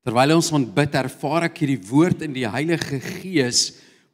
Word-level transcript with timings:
Terwyl 0.00 0.38
ons 0.38 0.48
aanbid, 0.56 0.96
ervaar 0.96 1.50
ek 1.50 1.60
hierdie 1.60 1.82
woord 1.90 2.24
in 2.24 2.32
die 2.36 2.48
Heilige 2.48 3.00
Gees 3.04 3.66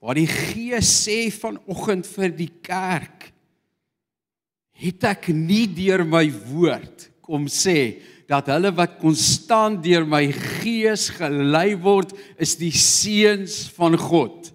waar 0.02 0.18
die 0.18 0.28
Gees 0.28 0.90
sê 1.06 1.26
vanoggend 1.32 2.06
vir 2.10 2.34
die 2.34 2.50
kerk 2.64 3.30
het 4.76 5.06
ek 5.08 5.30
nie 5.32 5.64
deur 5.72 6.04
my 6.04 6.26
woord 6.50 7.08
kom 7.24 7.46
sê 7.50 8.02
dat 8.28 8.50
hulle 8.50 8.72
wat 8.74 8.98
konstant 9.00 9.80
deur 9.84 10.04
my 10.08 10.24
gees 10.34 11.08
gelei 11.14 11.76
word 11.78 12.12
is 12.42 12.56
die 12.58 12.74
seuns 12.74 13.64
van 13.76 13.94
God. 13.98 14.50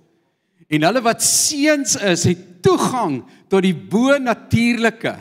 En 0.71 0.83
hulle 0.87 1.01
wat 1.03 1.23
seuns 1.23 1.95
is, 1.95 2.25
het 2.27 2.41
toegang 2.63 3.21
tot 3.51 3.63
die 3.63 3.75
bo-natuurlike. 3.75 5.15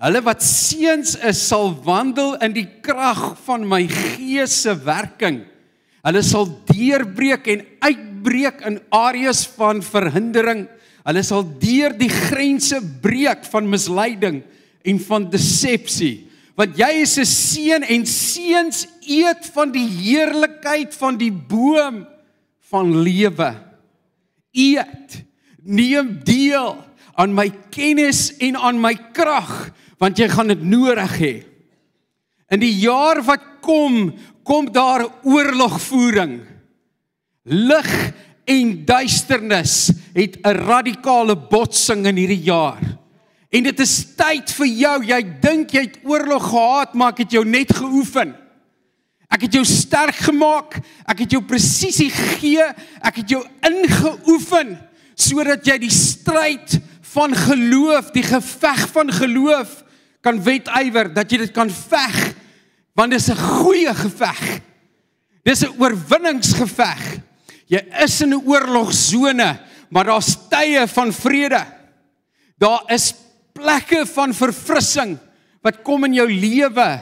Hulle 0.00 0.22
wat 0.24 0.40
seuns 0.40 1.12
is, 1.28 1.42
sal 1.50 1.74
wandel 1.84 2.38
in 2.40 2.54
die 2.56 2.66
krag 2.80 3.34
van 3.44 3.66
my 3.68 3.82
gees 3.84 4.62
se 4.62 4.72
werking. 4.86 5.42
Hulle 6.06 6.22
sal 6.24 6.46
deurbreek 6.70 7.50
en 7.52 7.66
uitbreek 7.84 8.62
in 8.68 8.78
areas 8.96 9.44
van 9.58 9.82
verhindering. 9.84 10.64
Hulle 11.04 11.24
sal 11.24 11.44
deur 11.60 11.92
die 12.00 12.08
grense 12.08 12.80
breek 13.04 13.44
van 13.52 13.68
misleiding 13.68 14.40
en 14.88 15.00
van 15.04 15.28
desepsie. 15.28 16.30
Want 16.56 16.80
jy 16.80 17.04
is 17.04 17.18
'n 17.18 17.24
seun 17.24 17.82
en 17.84 18.06
seuns 18.06 18.86
eet 19.04 19.44
van 19.52 19.72
die 19.72 19.86
heerlikheid 19.86 20.94
van 20.96 21.16
die 21.16 21.32
boom 21.32 22.06
van 22.72 23.02
lewe. 23.02 23.54
Eet, 24.52 25.24
neem 25.62 26.20
deel 26.24 26.76
aan 27.16 27.34
my 27.34 27.50
kennis 27.70 28.32
en 28.40 28.56
aan 28.56 28.80
my 28.80 28.94
krag 29.12 29.72
want 30.00 30.18
jy 30.18 30.30
gaan 30.32 30.48
dit 30.48 30.62
nodig 30.64 31.16
hê. 31.20 31.34
In 32.50 32.62
die 32.62 32.72
jaar 32.82 33.20
wat 33.26 33.44
kom, 33.62 34.08
kom 34.42 34.70
daar 34.72 35.04
oorlogvoering. 35.28 36.40
Lig 37.44 37.90
en 38.50 38.72
duisternis 38.86 39.92
het 40.16 40.40
'n 40.42 40.56
radikale 40.66 41.36
botsing 41.36 42.06
in 42.06 42.16
hierdie 42.16 42.42
jaar. 42.42 42.80
En 43.50 43.62
dit 43.62 43.80
is 43.80 44.06
tyd 44.16 44.50
vir 44.50 44.66
jou. 44.66 45.04
Jy 45.04 45.22
dink 45.40 45.70
jy 45.70 45.80
het 45.80 45.98
oorlog 46.04 46.50
gehad, 46.50 46.94
maar 46.94 47.12
ek 47.12 47.18
het 47.18 47.30
jou 47.30 47.44
net 47.44 47.72
geoefen. 47.72 48.36
Ek 49.28 49.42
het 49.42 49.52
jou 49.52 49.64
sterk 49.64 50.14
gemaak. 50.14 50.78
Ek 51.06 51.18
het 51.18 51.30
jou 51.30 51.42
presisie 51.42 52.10
gegee. 52.10 52.64
Ek 53.02 53.16
het 53.16 53.28
jou 53.28 53.44
ingeoefen 53.62 54.78
sodat 55.14 55.66
jy 55.66 55.78
die 55.78 55.92
stryd 55.92 56.80
van 57.12 57.34
geloof, 57.34 58.10
die 58.10 58.22
geveg 58.22 58.88
van 58.88 59.10
geloof 59.12 59.84
kan 60.20 60.42
wedywer 60.42 61.12
dat 61.14 61.30
jy 61.30 61.38
dit 61.44 61.52
kan 61.52 61.70
veg 61.70 62.18
want 62.98 63.14
dit 63.14 63.20
is 63.20 63.30
'n 63.30 63.36
goeie 63.36 63.94
geveg. 63.94 64.60
Dis 65.44 65.62
'n 65.64 65.74
oorwinningsgeveg. 65.78 67.20
Jy 67.66 67.82
is 68.02 68.20
in 68.20 68.34
'n 68.34 68.44
oorlogsone, 68.44 69.60
maar 69.88 70.04
daar's 70.04 70.36
tye 70.50 70.86
van 70.86 71.12
vrede. 71.12 71.66
Daar 72.58 72.82
is 72.88 73.14
plekke 73.52 74.06
van 74.06 74.34
verfrissing 74.34 75.18
wat 75.62 75.82
kom 75.82 76.04
in 76.04 76.14
jou 76.14 76.28
lewe. 76.28 77.00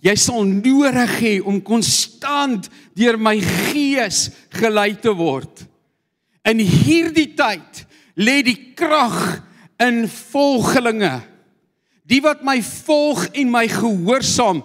Jy 0.00 0.14
sal 0.16 0.44
nodig 0.44 1.20
hê 1.20 1.40
om 1.44 1.62
konstant 1.62 2.68
deur 2.94 3.18
my 3.18 3.40
gees 3.40 4.30
gelei 4.48 4.94
te 5.00 5.12
word. 5.12 5.66
In 6.44 6.58
hierdie 6.58 7.34
tyd 7.34 7.86
lê 8.16 8.42
die 8.42 8.72
krag 8.74 9.42
in 9.78 10.08
volgelinge 10.08 11.29
Die 12.10 12.20
wat 12.24 12.42
my 12.42 12.58
volg 12.62 13.28
en 13.38 13.50
my 13.52 13.66
gehoorsaam. 13.70 14.64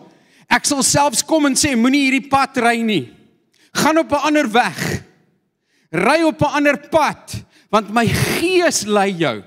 Ek 0.49 0.65
sal 0.65 0.81
selfs 0.85 1.23
kom 1.25 1.45
en 1.49 1.57
sê 1.57 1.75
moenie 1.77 2.07
hierdie 2.07 2.29
pad 2.29 2.57
ry 2.61 2.79
nie. 2.81 3.13
Gaan 3.75 3.97
op 4.01 4.11
'n 4.11 4.25
ander 4.29 4.51
weg. 4.51 5.03
Ry 5.91 6.23
op 6.23 6.41
'n 6.41 6.55
ander 6.57 6.77
pad 6.89 7.45
want 7.69 7.93
my 7.93 8.07
gees 8.07 8.85
lei 8.85 9.11
jou. 9.11 9.43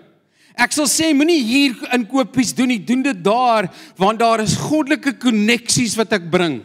Ek 0.59 0.73
sal 0.73 0.87
sê 0.87 1.15
moenie 1.15 1.43
hier 1.43 1.75
inkopies 1.95 2.55
doen 2.55 2.69
nie, 2.69 2.85
doen 2.85 3.03
dit 3.03 3.25
daar 3.25 3.69
want 3.97 4.19
daar 4.19 4.41
is 4.41 4.57
goddelike 4.57 5.15
koneksies 5.19 5.97
wat 5.97 6.13
ek 6.13 6.31
bring. 6.31 6.63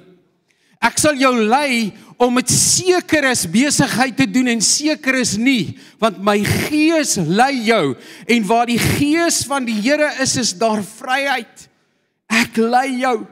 Ek 0.81 0.97
sal 0.97 1.16
jou 1.16 1.31
lei 1.40 1.94
om 2.18 2.34
met 2.35 2.50
sekeres 2.51 3.46
besigheid 3.50 4.16
te 4.18 4.28
doen 4.29 4.51
en 4.53 4.62
seker 4.63 5.18
is 5.22 5.35
nie 5.40 5.78
want 6.01 6.19
my 6.24 6.40
gees 6.46 7.16
lei 7.18 7.66
jou 7.69 7.96
en 8.28 8.47
waar 8.50 8.69
die 8.69 8.79
gees 8.81 9.44
van 9.50 9.66
die 9.68 9.78
Here 9.84 10.09
is 10.23 10.35
is 10.40 10.53
daar 10.57 10.84
vryheid. 10.84 11.69
Ek 12.29 12.57
lei 12.57 13.02
jou 13.03 13.23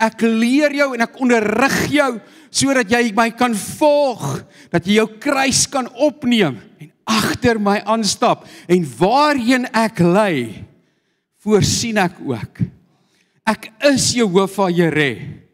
ek 0.00 0.24
leer 0.24 0.72
jou 0.72 0.94
en 0.96 1.04
ek 1.04 1.18
onderrig 1.20 1.78
jou 1.92 2.12
sodat 2.50 2.88
jy 2.90 3.10
my 3.14 3.28
kan 3.36 3.52
volg 3.54 4.24
dat 4.72 4.86
jy 4.88 4.98
jou 4.98 5.08
kruis 5.22 5.66
kan 5.70 5.90
opneem 6.00 6.56
en 6.80 6.90
agter 7.10 7.60
my 7.60 7.78
aanstap. 7.84 8.46
En 8.70 8.86
waarheen 8.98 9.68
ek 9.76 10.00
lei 10.02 10.64
voorsien 11.42 11.98
ek 12.00 12.18
ook. 12.22 12.62
Ek 13.48 13.70
is 13.90 14.12
Jehovah 14.14 14.70
Jireh 14.72 15.49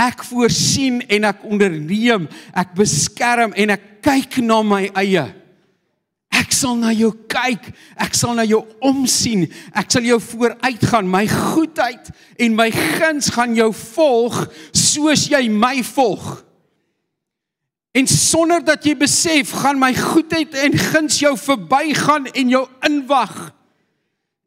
Ek 0.00 0.22
voorsien 0.24 1.02
en 1.12 1.28
ek 1.28 1.44
onderneem, 1.44 2.24
ek 2.56 2.72
beskerm 2.78 3.52
en 3.52 3.74
ek 3.74 3.86
kyk 4.06 4.40
na 4.46 4.62
my 4.64 4.86
eie. 5.02 5.26
Ek 6.30 6.54
sal 6.56 6.78
na 6.78 6.92
jou 6.94 7.10
kyk, 7.28 7.66
ek 8.00 8.14
sal 8.16 8.36
na 8.38 8.46
jou 8.48 8.62
omsien, 8.86 9.44
ek 9.76 9.90
sal 9.92 10.06
jou 10.06 10.16
vooruitgaan, 10.22 11.10
my 11.10 11.26
goedheid 11.28 12.08
en 12.40 12.56
my 12.56 12.70
guns 12.72 13.28
gaan 13.34 13.56
jou 13.58 13.68
volg 13.76 14.38
soos 14.72 15.26
jy 15.28 15.42
my 15.52 15.82
volg. 15.90 16.38
En 17.92 18.06
sonder 18.06 18.62
dat 18.64 18.86
jy 18.86 18.94
besef, 18.96 19.52
gaan 19.64 19.80
my 19.82 19.90
goedheid 19.98 20.54
en 20.62 20.78
guns 20.78 21.18
jou 21.20 21.34
verbygaan 21.36 22.30
en 22.30 22.52
jou 22.54 22.64
inwag 22.86 23.34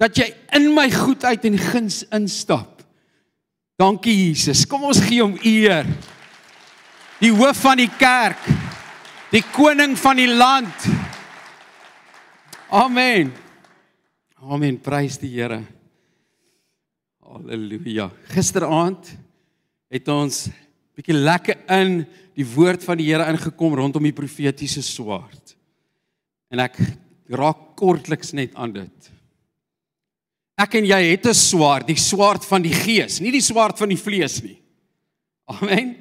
dat 0.02 0.18
jy 0.18 0.32
in 0.56 0.72
my 0.76 0.88
goedheid 0.92 1.46
en 1.48 1.60
guns 1.60 2.02
instap. 2.16 2.73
Dankie 3.84 4.30
Jesus. 4.30 4.64
Kom 4.64 4.86
ons 4.88 5.02
gee 5.04 5.20
hom 5.20 5.34
eer. 5.44 5.84
Die 7.20 7.34
hoof 7.36 7.66
van 7.66 7.82
die 7.82 7.90
kerk. 7.92 8.40
Die 9.34 9.42
koning 9.52 9.98
van 10.00 10.22
die 10.22 10.30
land. 10.30 10.86
Amen. 12.72 13.34
Amen. 14.40 14.78
Prys 14.80 15.18
die 15.20 15.34
Here. 15.34 15.60
Halleluja. 17.28 18.08
Gisteraand 18.32 19.10
het 19.92 20.08
ons 20.14 20.46
bietjie 20.96 21.18
lekker 21.18 21.60
in 21.76 22.06
die 22.38 22.48
woord 22.54 22.86
van 22.88 23.02
die 23.02 23.10
Here 23.10 23.28
ingekom 23.34 23.76
rondom 23.82 24.08
die 24.08 24.16
profetiese 24.16 24.86
swaard. 24.86 25.58
En 26.48 26.64
ek 26.64 26.80
raak 27.36 27.74
kortliks 27.82 28.32
net 28.38 28.56
aan 28.56 28.78
dit. 28.80 29.13
Ek 30.60 30.76
en 30.78 30.86
jy 30.86 31.02
het 31.12 31.26
'n 31.26 31.34
swaard, 31.34 31.88
die 31.88 31.98
swaard 31.98 32.46
van 32.46 32.62
die 32.62 32.74
gees, 32.74 33.20
nie 33.20 33.32
die 33.32 33.42
swaard 33.42 33.78
van 33.78 33.90
die 33.90 33.98
vlees 33.98 34.42
nie. 34.42 34.62
Amen. 35.46 35.96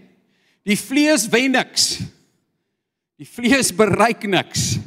Die 0.64 0.76
vlees 0.76 1.26
wen 1.28 1.52
niks. 1.52 1.98
Die 3.18 3.26
vlees 3.26 3.72
bereik 3.74 4.22
niks. 4.28 4.78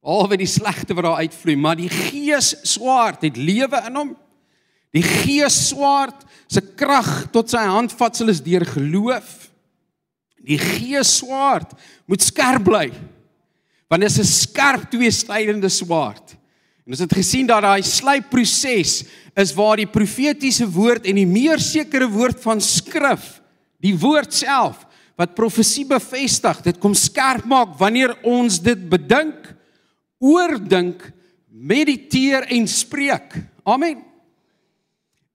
Alhoewel 0.00 0.38
die 0.38 0.46
slegte 0.46 0.94
wat 0.94 1.04
daar 1.04 1.20
uitvloei, 1.24 1.56
maar 1.56 1.76
die 1.76 1.90
gees 1.90 2.54
swaard 2.62 3.22
het 3.22 3.36
lewe 3.36 3.82
in 3.86 3.96
hom. 3.96 4.16
Die 4.94 5.02
gees 5.02 5.68
swaard 5.68 6.24
se 6.48 6.62
krag 6.62 7.28
tot 7.34 7.50
sy 7.50 7.60
handvatsel 7.68 8.32
is 8.32 8.40
deur 8.40 8.64
geloof. 8.64 9.50
Die 10.40 10.58
gees 10.58 11.18
swaard 11.18 11.74
moet 12.08 12.24
skerp 12.24 12.64
bly. 12.64 12.86
Want 13.88 14.00
dit 14.02 14.10
is 14.10 14.18
'n 14.18 14.24
skerp 14.24 14.90
tweesnydende 14.90 15.68
swaard. 15.68 16.37
En 16.88 16.94
ons 16.96 17.02
het 17.04 17.18
gesien 17.18 17.44
dat 17.44 17.60
daai 17.60 17.84
slypproses 17.84 19.02
is 19.36 19.50
waar 19.52 19.76
die 19.76 19.90
profetiese 19.92 20.64
woord 20.72 21.04
en 21.10 21.18
die 21.20 21.28
meer 21.28 21.60
sekere 21.60 22.06
woord 22.08 22.40
van 22.40 22.62
skrif, 22.64 23.26
die 23.84 23.92
woord 23.92 24.32
self 24.32 24.86
wat 25.20 25.34
profesie 25.36 25.84
bevestig, 25.84 26.62
dit 26.64 26.80
kom 26.80 26.94
skerp 26.96 27.44
maak 27.44 27.74
wanneer 27.76 28.14
ons 28.24 28.56
dit 28.64 28.88
bedink, 28.88 29.50
oordink, 30.16 31.04
mediteer 31.52 32.48
en 32.56 32.64
spreek. 32.70 33.36
Amen. 33.68 34.00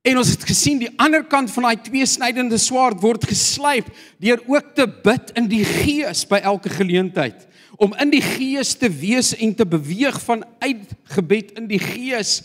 En 0.01 0.23
ons 0.23 0.33
het 0.33 0.49
gesien 0.49 0.81
die 0.81 0.89
ander 0.97 1.21
kant 1.29 1.53
van 1.53 1.69
daai 1.69 1.85
tweesnydende 1.85 2.57
swaard 2.57 2.97
word 3.03 3.29
geslyp 3.29 3.93
deur 4.17 4.41
ook 4.49 4.73
te 4.73 4.89
bid 5.05 5.29
in 5.37 5.53
die 5.53 5.61
gees 5.69 6.25
by 6.25 6.41
elke 6.41 6.73
geleentheid 6.73 7.45
om 7.77 7.93
in 8.01 8.11
die 8.13 8.21
gees 8.21 8.75
te 8.77 8.89
wees 8.89 9.33
en 9.35 9.55
te 9.55 9.65
beweeg 9.65 10.19
van 10.21 10.43
uit 10.59 10.93
gebed 11.15 11.55
in 11.57 11.67
die 11.67 11.81
gees 11.81 12.41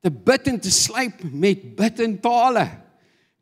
te 0.00 0.10
bid 0.10 0.46
en 0.52 0.60
te 0.62 0.70
slyp 0.70 1.24
met 1.32 1.62
bid 1.76 2.00
en 2.04 2.14
tale. 2.22 2.66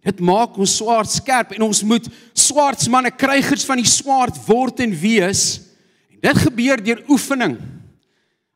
Dit 0.05 0.20
maak 0.20 0.56
ons 0.61 0.76
swaard 0.78 1.11
skerp 1.11 1.55
en 1.56 1.66
ons 1.66 1.82
moet 1.84 2.06
swaardsmanne 2.37 3.12
krygers 3.12 3.64
van 3.69 3.81
die 3.81 3.88
swaard 3.88 4.38
word 4.49 4.81
en 4.84 4.93
wees. 5.00 5.44
En 6.12 6.20
dit 6.25 6.43
gebeur 6.46 6.81
deur 6.84 7.02
oefening. 7.12 7.58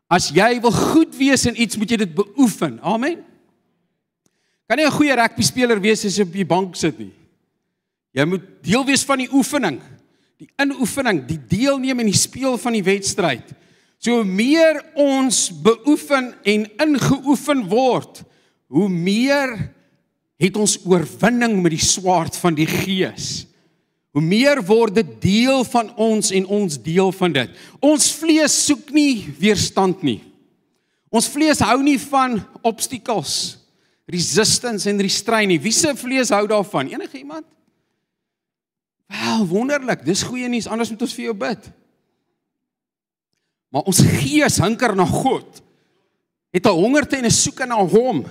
As 0.09 0.31
jy 0.33 0.55
wil 0.65 0.73
goed 0.73 1.13
wees 1.21 1.45
in 1.49 1.57
iets, 1.61 1.77
moet 1.77 1.93
jy 1.93 2.01
dit 2.01 2.15
beoefen. 2.17 2.79
Amen. 2.81 3.21
Kan 4.69 4.77
nie 4.77 4.87
'n 4.87 4.93
goeie 4.93 5.15
rugby 5.17 5.43
speler 5.43 5.81
wees 5.81 6.05
as 6.05 6.17
jy 6.17 6.25
op 6.25 6.33
die 6.33 6.45
bank 6.45 6.77
sit 6.77 6.99
nie. 6.99 7.13
Jy 8.13 8.25
moet 8.25 8.45
deel 8.63 8.85
wees 8.85 9.05
van 9.05 9.19
die 9.19 9.33
oefening. 9.33 9.81
Die 10.39 10.51
inoefening, 10.63 11.25
die 11.27 11.41
deelneem 11.51 12.05
in 12.05 12.13
die 12.13 12.19
speel 12.19 12.59
van 12.61 12.77
die 12.77 12.85
wedstryd. 12.87 13.51
So 13.99 14.21
hoe 14.21 14.29
meer 14.29 14.79
ons 14.95 15.49
beoefen 15.51 16.31
en 16.47 16.69
ingeoefen 16.79 17.65
word, 17.71 18.23
hoe 18.71 18.87
meer 18.89 19.57
het 20.39 20.57
ons 20.61 20.77
oorwinning 20.87 21.59
met 21.65 21.75
die 21.75 21.83
swaard 21.83 22.39
van 22.39 22.55
die 22.55 22.69
Gees. 22.71 23.49
Hoe 24.15 24.23
meer 24.23 24.61
word 24.65 25.01
dit 25.01 25.11
deel 25.23 25.65
van 25.67 25.91
ons 25.99 26.31
en 26.35 26.47
ons 26.61 26.79
deel 26.83 27.11
van 27.19 27.35
dit. 27.35 27.59
Ons 27.83 28.09
vlees 28.19 28.55
soek 28.69 28.93
nie 28.95 29.27
weerstand 29.39 30.05
nie. 30.07 30.21
Ons 31.11 31.29
vlees 31.33 31.61
hou 31.65 31.79
nie 31.83 31.99
van 32.09 32.39
obstacles, 32.67 33.59
resistance 34.09 34.89
en 34.91 35.03
restrain 35.03 35.51
nie. 35.51 35.61
Wie 35.61 35.75
se 35.75 35.91
vlees 35.99 36.31
hou 36.35 36.45
daarvan? 36.51 36.91
Enige 36.93 37.19
iemand? 37.19 37.47
Wel, 39.09 39.47
wonderlik. 39.49 40.05
Dis 40.05 40.23
goeie 40.23 40.49
nuus. 40.49 40.69
Anders 40.69 40.91
moet 40.93 41.03
ons 41.03 41.15
vir 41.17 41.31
jou 41.31 41.37
bid. 41.37 41.71
Maar 43.73 43.89
ons 43.89 44.03
gees 44.21 44.61
hunker 44.61 44.95
na 44.97 45.07
God. 45.09 45.63
Het 46.53 46.67
'n 46.67 46.81
hongerte 46.81 47.17
en 47.17 47.25
'n 47.25 47.31
soeke 47.31 47.67
na 47.67 47.77
hom. 47.85 48.25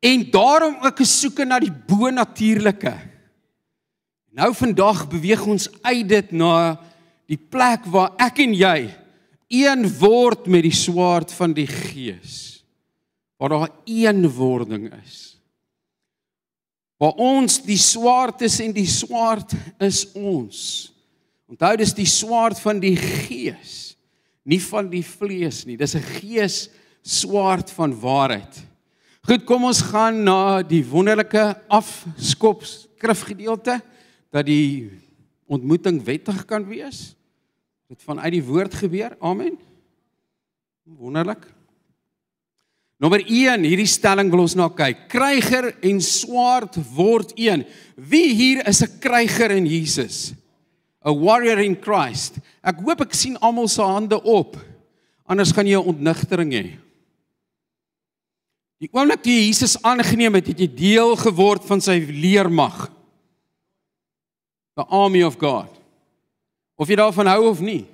En 0.00 0.30
daarom 0.30 0.76
ook 0.84 1.00
'n 1.00 1.04
soeke 1.04 1.44
na 1.44 1.58
die 1.58 1.72
bo-natuurlike. 1.72 2.94
Nou 4.34 4.54
vandag 4.54 5.08
beweeg 5.08 5.46
ons 5.46 5.68
uit 5.82 6.08
dit 6.08 6.32
na 6.32 6.80
die 7.26 7.38
plek 7.38 7.84
waar 7.84 8.12
ek 8.18 8.38
en 8.38 8.54
jy 8.54 8.90
een 9.48 9.98
word 9.98 10.46
met 10.46 10.62
die 10.62 10.74
swaard 10.74 11.32
van 11.32 11.52
die 11.52 11.66
Gees. 11.66 12.64
Waar 13.36 13.48
daar 13.48 13.70
eenwording 13.84 14.92
is. 15.04 15.33
Waar 16.98 17.16
ons 17.20 17.62
die 17.62 17.78
swaard 17.78 18.42
is 18.46 18.60
en 18.60 18.72
die 18.72 18.88
swaard 18.88 19.52
is 19.82 20.06
ons. 20.14 20.92
Onthou 21.50 21.76
dis 21.76 21.94
die 21.94 22.08
swaard 22.08 22.60
van 22.60 22.80
die 22.80 22.96
Gees 22.96 23.94
nie 24.44 24.60
van 24.60 24.90
die 24.92 25.04
vlees 25.04 25.64
nie. 25.64 25.76
Dis 25.76 25.96
'n 25.96 26.04
gees 26.20 26.68
swaard 27.02 27.70
van 27.70 27.92
waarheid. 28.00 28.62
Goed, 29.24 29.44
kom 29.44 29.64
ons 29.64 29.80
gaan 29.80 30.22
na 30.24 30.62
die 30.62 30.84
wonderlike 30.84 31.56
afskop 31.68 32.64
skrifgedeelte 32.64 33.80
dat 34.30 34.46
die 34.46 34.90
ontmoeting 35.46 36.02
wettig 36.04 36.44
kan 36.44 36.66
wees. 36.66 37.14
Dit 37.88 38.02
vanuit 38.02 38.32
die 38.32 38.44
woord 38.44 38.74
gebeur. 38.74 39.16
Amen. 39.20 39.58
Wonderlik. 40.84 41.46
Nommer 42.98 43.20
1, 43.26 43.64
hierdie 43.64 43.90
stelling 43.90 44.30
wil 44.30 44.44
ons 44.44 44.54
na 44.54 44.68
kyk. 44.68 45.08
Kryger 45.08 45.74
en 45.82 46.00
swaard 46.00 46.78
word 46.94 47.32
een. 47.36 47.64
Wie 47.96 48.34
hier 48.34 48.66
is 48.68 48.82
'n 48.82 48.98
kryger 49.00 49.50
in 49.50 49.66
Jesus? 49.66 50.34
a 51.04 51.12
warrior 51.12 51.60
in 51.60 51.76
Christ. 51.76 52.40
Ek 52.64 52.80
hoop 52.80 53.04
ek 53.04 53.14
sien 53.16 53.36
almal 53.44 53.68
se 53.68 53.84
hande 53.84 54.16
op. 54.24 54.56
Anders 55.28 55.52
gaan 55.52 55.68
jy 55.68 55.76
'n 55.76 55.92
ontnigtering 55.92 56.52
hê. 56.52 56.78
Die 58.80 58.88
oomblik 58.92 59.22
toe 59.22 59.32
jy 59.32 59.46
Jesus 59.46 59.76
aangeneem 59.82 60.34
het, 60.34 60.46
het 60.46 60.58
jy 60.58 60.68
deel 60.68 61.16
geword 61.16 61.64
van 61.64 61.80
sy 61.80 62.04
leermag. 62.08 62.90
The 64.76 64.84
army 64.84 65.22
of 65.22 65.38
God. 65.38 65.70
Of 66.76 66.88
jy 66.88 66.96
daarvan 66.96 67.26
hou 67.26 67.48
of 67.48 67.60
nie. 67.60 67.86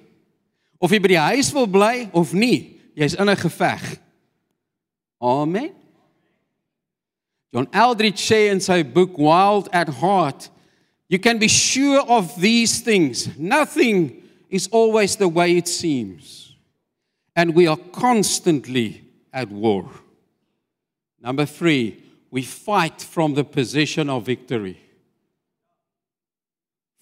Of 0.79 0.91
jy 0.91 1.01
by 1.01 1.09
die 1.09 1.19
huis 1.35 1.53
wil 1.53 1.67
bly 1.67 2.09
of 2.13 2.33
nie, 2.33 2.81
jy's 2.95 3.15
in 3.15 3.29
'n 3.29 3.37
geveg. 3.37 4.01
Amen. 5.21 5.75
John 7.53 7.69
Eldridge 7.73 8.19
says 8.19 8.69
in 8.69 8.75
his 8.75 8.93
book, 8.93 9.19
Wild 9.19 9.69
at 9.73 9.89
Heart 9.89 10.49
You 11.09 11.19
can 11.19 11.39
be 11.39 11.49
sure 11.49 12.01
of 12.03 12.41
these 12.41 12.81
things. 12.81 13.37
Nothing 13.37 14.23
is 14.49 14.69
always 14.69 15.17
the 15.17 15.29
way 15.29 15.57
it 15.57 15.67
seems. 15.67 16.55
And 17.35 17.55
we 17.55 17.67
are 17.67 17.77
constantly 17.93 19.05
at 19.33 19.49
war. 19.51 19.91
Number 21.21 21.47
three, 21.47 22.03
we 22.31 22.43
fight 22.43 23.03
from 23.03 23.35
the 23.35 23.45
position 23.45 24.09
of 24.09 24.27
victory. 24.27 24.81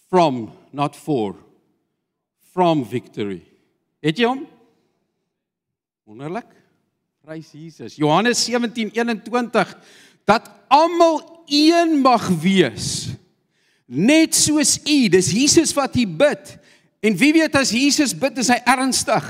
From, 0.08 0.52
not 0.72 0.96
for. 0.96 1.36
From 2.54 2.84
victory. 2.84 3.46
Het? 4.02 4.18
Wonderlik. 6.06 6.57
Prys 7.28 7.50
Jesus. 7.52 7.96
Johannes 7.96 8.44
17:21 8.48 9.76
dat 10.24 10.50
almal 10.68 11.42
een 11.46 12.00
mag 12.00 12.28
wees 12.28 13.08
net 13.84 14.34
soos 14.34 14.78
u. 14.84 15.08
Dis 15.08 15.30
Jesus 15.30 15.74
wat 15.76 15.96
u 15.96 16.06
bid. 16.06 16.56
En 17.00 17.16
wie 17.16 17.32
weet 17.32 17.56
as 17.56 17.70
Jesus 17.70 18.16
bid 18.16 18.38
is 18.38 18.48
hy 18.48 18.56
ernstig. 18.64 19.26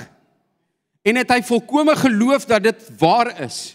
En 1.02 1.18
het 1.18 1.32
hy 1.34 1.40
volkome 1.42 1.96
geloof 1.98 2.46
dat 2.46 2.62
dit 2.62 2.86
waar 2.98 3.34
is. 3.42 3.74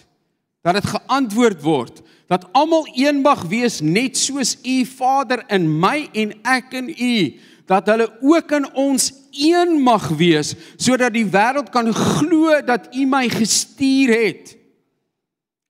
Dat 0.63 0.79
dit 0.79 0.87
geantwoord 0.87 1.59
word. 1.61 1.99
Dat 2.31 2.47
almal 2.55 2.87
een 2.95 3.19
mag 3.19 3.43
wees 3.51 3.81
net 3.81 4.17
soos 4.17 4.55
u 4.63 4.85
Vader 4.85 5.43
in 5.51 5.67
my 5.67 6.07
en 6.13 6.31
ek 6.47 6.71
in 6.79 6.95
u. 6.95 7.39
Dat 7.67 7.91
hulle 7.91 8.07
ook 8.21 8.55
in 8.55 8.71
ons 8.71 9.11
een 9.33 9.81
mag 9.81 10.07
wees 10.17 10.53
sodat 10.77 11.13
die 11.13 11.25
wêreld 11.25 11.71
kan 11.73 11.89
glo 11.93 12.61
dat 12.61 12.93
u 12.95 13.05
my 13.09 13.27
gestuur 13.29 14.13
het. 14.13 14.57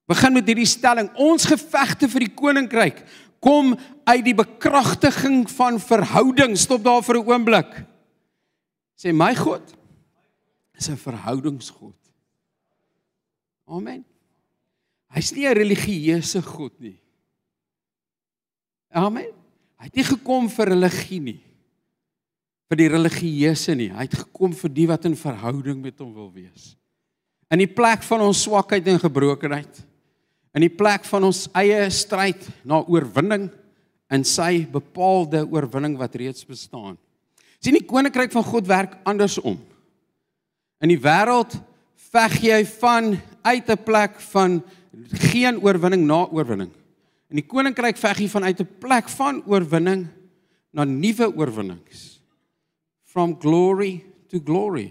Begin 0.08 0.34
met 0.36 0.48
hierdie 0.48 0.68
stelling: 0.68 1.10
Ons 1.16 1.48
gevegte 1.48 2.10
vir 2.12 2.28
die 2.28 2.34
koninkryk 2.36 3.04
kom 3.44 3.74
uit 4.08 4.24
die 4.24 4.36
bekragtiging 4.36 5.44
van 5.52 5.80
verhouding. 5.80 6.56
Stop 6.60 6.84
daar 6.84 7.04
vir 7.04 7.20
'n 7.20 7.28
oomblik. 7.28 7.72
Sê 8.96 9.12
my 9.12 9.36
God 9.36 9.64
is 10.78 10.90
'n 10.90 10.98
verhoudingsgod. 10.98 11.96
Amen. 13.68 14.06
Hy's 15.14 15.32
nie 15.32 15.48
'n 15.48 15.56
religieuse 15.56 16.42
God 16.42 16.80
nie. 16.80 17.00
Amen. 18.92 19.32
Hy 19.78 19.86
het 19.86 19.96
nie 19.96 20.04
gekom 20.04 20.50
vir 20.50 20.68
religie 20.68 21.20
nie. 21.20 21.42
Vir 22.74 22.82
die 22.82 22.90
religieuse 22.90 23.76
nie. 23.78 23.92
Hy 23.94 24.08
het 24.08 24.16
gekom 24.24 24.54
vir 24.58 24.72
die 24.74 24.88
wat 24.90 25.06
in 25.06 25.14
verhouding 25.18 25.78
met 25.84 26.00
hom 26.02 26.14
wil 26.16 26.32
wees. 26.34 26.74
In 27.54 27.62
die 27.62 27.70
plek 27.70 28.02
van 28.08 28.24
ons 28.26 28.42
swakheid 28.48 28.88
en 28.90 29.02
gebrokenheid 29.02 29.84
in 30.54 30.68
die 30.68 30.74
plek 30.74 31.06
van 31.10 31.26
ons 31.26 31.48
eie 31.58 31.82
stryd 31.90 32.46
na 32.68 32.84
oorwinning 32.86 33.48
in 34.14 34.26
sy 34.28 34.68
bepaalde 34.70 35.42
oorwinning 35.50 35.96
wat 35.98 36.14
reeds 36.20 36.46
bestaan. 36.46 36.94
Sien 37.58 37.78
die 37.78 37.88
koninkryk 37.88 38.30
van 38.36 38.46
God 38.46 38.70
werk 38.70 39.00
andersom. 39.10 39.58
In 40.84 40.94
die 40.94 41.00
wêreld 41.02 41.56
veg 42.14 42.38
jy 42.46 42.62
van 42.78 43.16
uit 43.42 43.70
'n 43.70 43.84
plek 43.84 44.22
van 44.30 44.62
geen 45.34 45.58
oorwinning 45.58 46.06
na 46.06 46.28
oorwinning. 46.30 46.70
In 47.30 47.42
die 47.42 47.50
koninkryk 47.50 47.98
veg 47.98 48.20
jy 48.20 48.30
vanuit 48.30 48.62
'n 48.62 48.70
plek 48.80 49.10
van 49.10 49.42
oorwinning 49.46 50.08
na 50.72 50.84
nuwe 50.86 51.34
oorwinnings. 51.34 52.13
From 53.14 53.38
glory 53.38 54.02
to 54.34 54.42
glory. 54.42 54.90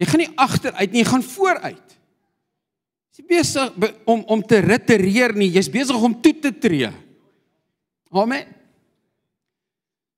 Jy 0.00 0.08
gaan 0.08 0.22
nie 0.22 0.32
agteruit 0.38 0.94
nie, 0.94 1.02
jy 1.02 1.08
gaan 1.10 1.26
vooruit. 1.26 1.96
Jy 3.18 3.26
besig 3.28 3.74
om 4.08 4.22
om 4.30 4.42
te 4.46 4.62
ritereer 4.62 5.34
nie, 5.36 5.50
jy's 5.50 5.68
besig 5.72 5.98
om 5.98 6.14
toe 6.22 6.32
te 6.38 6.52
tree. 6.54 6.88
Amen. 8.14 8.46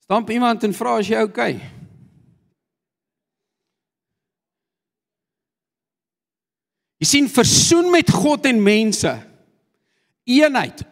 Stamp 0.05 0.31
iemand 0.31 0.63
en 0.67 0.75
vra 0.77 0.99
as 1.01 1.09
jy 1.11 1.19
oukei. 1.25 1.55
Okay. 1.57 1.79
Jy 7.01 7.09
sien 7.09 7.29
versoen 7.33 7.89
met 7.89 8.11
God 8.13 8.45
en 8.51 8.59
mense. 8.61 9.11
Eenheid. 10.29 10.83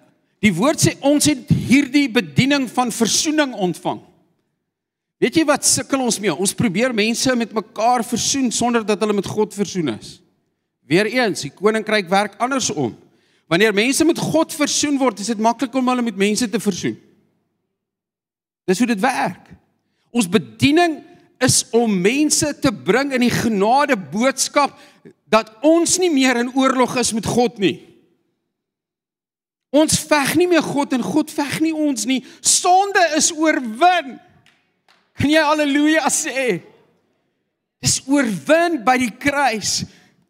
Die 0.41 0.53
woord 0.57 0.81
sê 0.81 0.95
ons 1.05 1.27
het 1.29 1.51
hierdie 1.53 2.07
bediening 2.09 2.65
van 2.73 2.93
versoening 2.95 3.53
ontvang. 3.53 4.01
Weet 5.19 5.41
jy 5.41 5.45
wat 5.49 5.67
sukkel 5.67 6.03
ons 6.05 6.21
mee? 6.23 6.31
Ons 6.31 6.55
probeer 6.55 6.95
mense 6.95 7.35
met 7.37 7.53
mekaar 7.55 8.05
versoen 8.07 8.53
sonder 8.55 8.85
dat 8.87 9.01
hulle 9.03 9.17
met 9.19 9.27
God 9.27 9.55
versoen 9.55 9.97
is. 9.97 10.19
Weereens, 10.89 11.43
die 11.45 11.53
koninkryk 11.53 12.07
werk 12.11 12.39
andersom. 12.43 12.95
Wanneer 13.51 13.75
mense 13.75 14.05
met 14.07 14.21
God 14.21 14.55
versoen 14.55 14.99
word, 15.01 15.21
is 15.21 15.33
dit 15.33 15.43
maklik 15.43 15.75
om 15.75 15.91
hulle 15.91 16.05
met 16.07 16.17
mense 16.21 16.47
te 16.49 16.61
versoen. 16.63 16.95
Dis 18.69 18.79
hoe 18.79 18.89
dit 18.91 19.01
werk. 19.03 19.51
Ons 20.15 20.29
bediening 20.31 21.01
is 21.43 21.63
om 21.77 21.93
mense 22.03 22.53
te 22.63 22.73
bring 22.73 23.13
in 23.17 23.25
die 23.25 23.33
genade 23.33 23.97
boodskap 23.99 24.77
dat 25.31 25.51
ons 25.67 25.99
nie 26.01 26.11
meer 26.13 26.41
in 26.41 26.55
oorlog 26.57 26.97
is 27.01 27.13
met 27.17 27.27
God 27.27 27.59
nie. 27.63 27.77
Ons 29.75 29.99
veg 30.09 30.33
nie 30.41 30.49
meer 30.49 30.65
God 30.65 30.95
en 30.97 31.05
God 31.05 31.33
veg 31.33 31.59
nie 31.65 31.75
ons 31.77 32.07
nie. 32.09 32.23
Sonde 32.41 33.03
is 33.19 33.29
oorwin. 33.37 34.17
Kan 35.19 35.31
jy 35.31 35.43
haleluja 35.43 36.09
sê? 36.13 36.63
Dis 37.83 38.01
oorwin 38.07 38.83
by 38.87 38.97
die 38.99 39.11
kruis. 39.11 39.83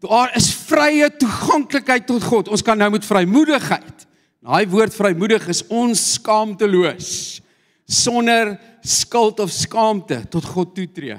Daar 0.04 0.32
is 0.38 0.50
vrye 0.68 1.08
toeganklikheid 1.18 2.06
tot 2.06 2.24
God. 2.24 2.48
Ons 2.48 2.62
kan 2.64 2.78
nou 2.78 2.90
met 2.94 3.04
vrymoedigheid. 3.04 4.06
Daai 4.48 4.64
woord 4.70 4.94
vrymoedig 4.94 5.48
is 5.50 5.64
ons 5.68 6.14
skaamteloos. 6.14 7.42
sonder 7.88 8.52
skuld 8.84 9.40
of 9.40 9.50
skaamte 9.50 10.20
tot 10.28 10.44
God 10.44 10.74
toetree. 10.76 11.16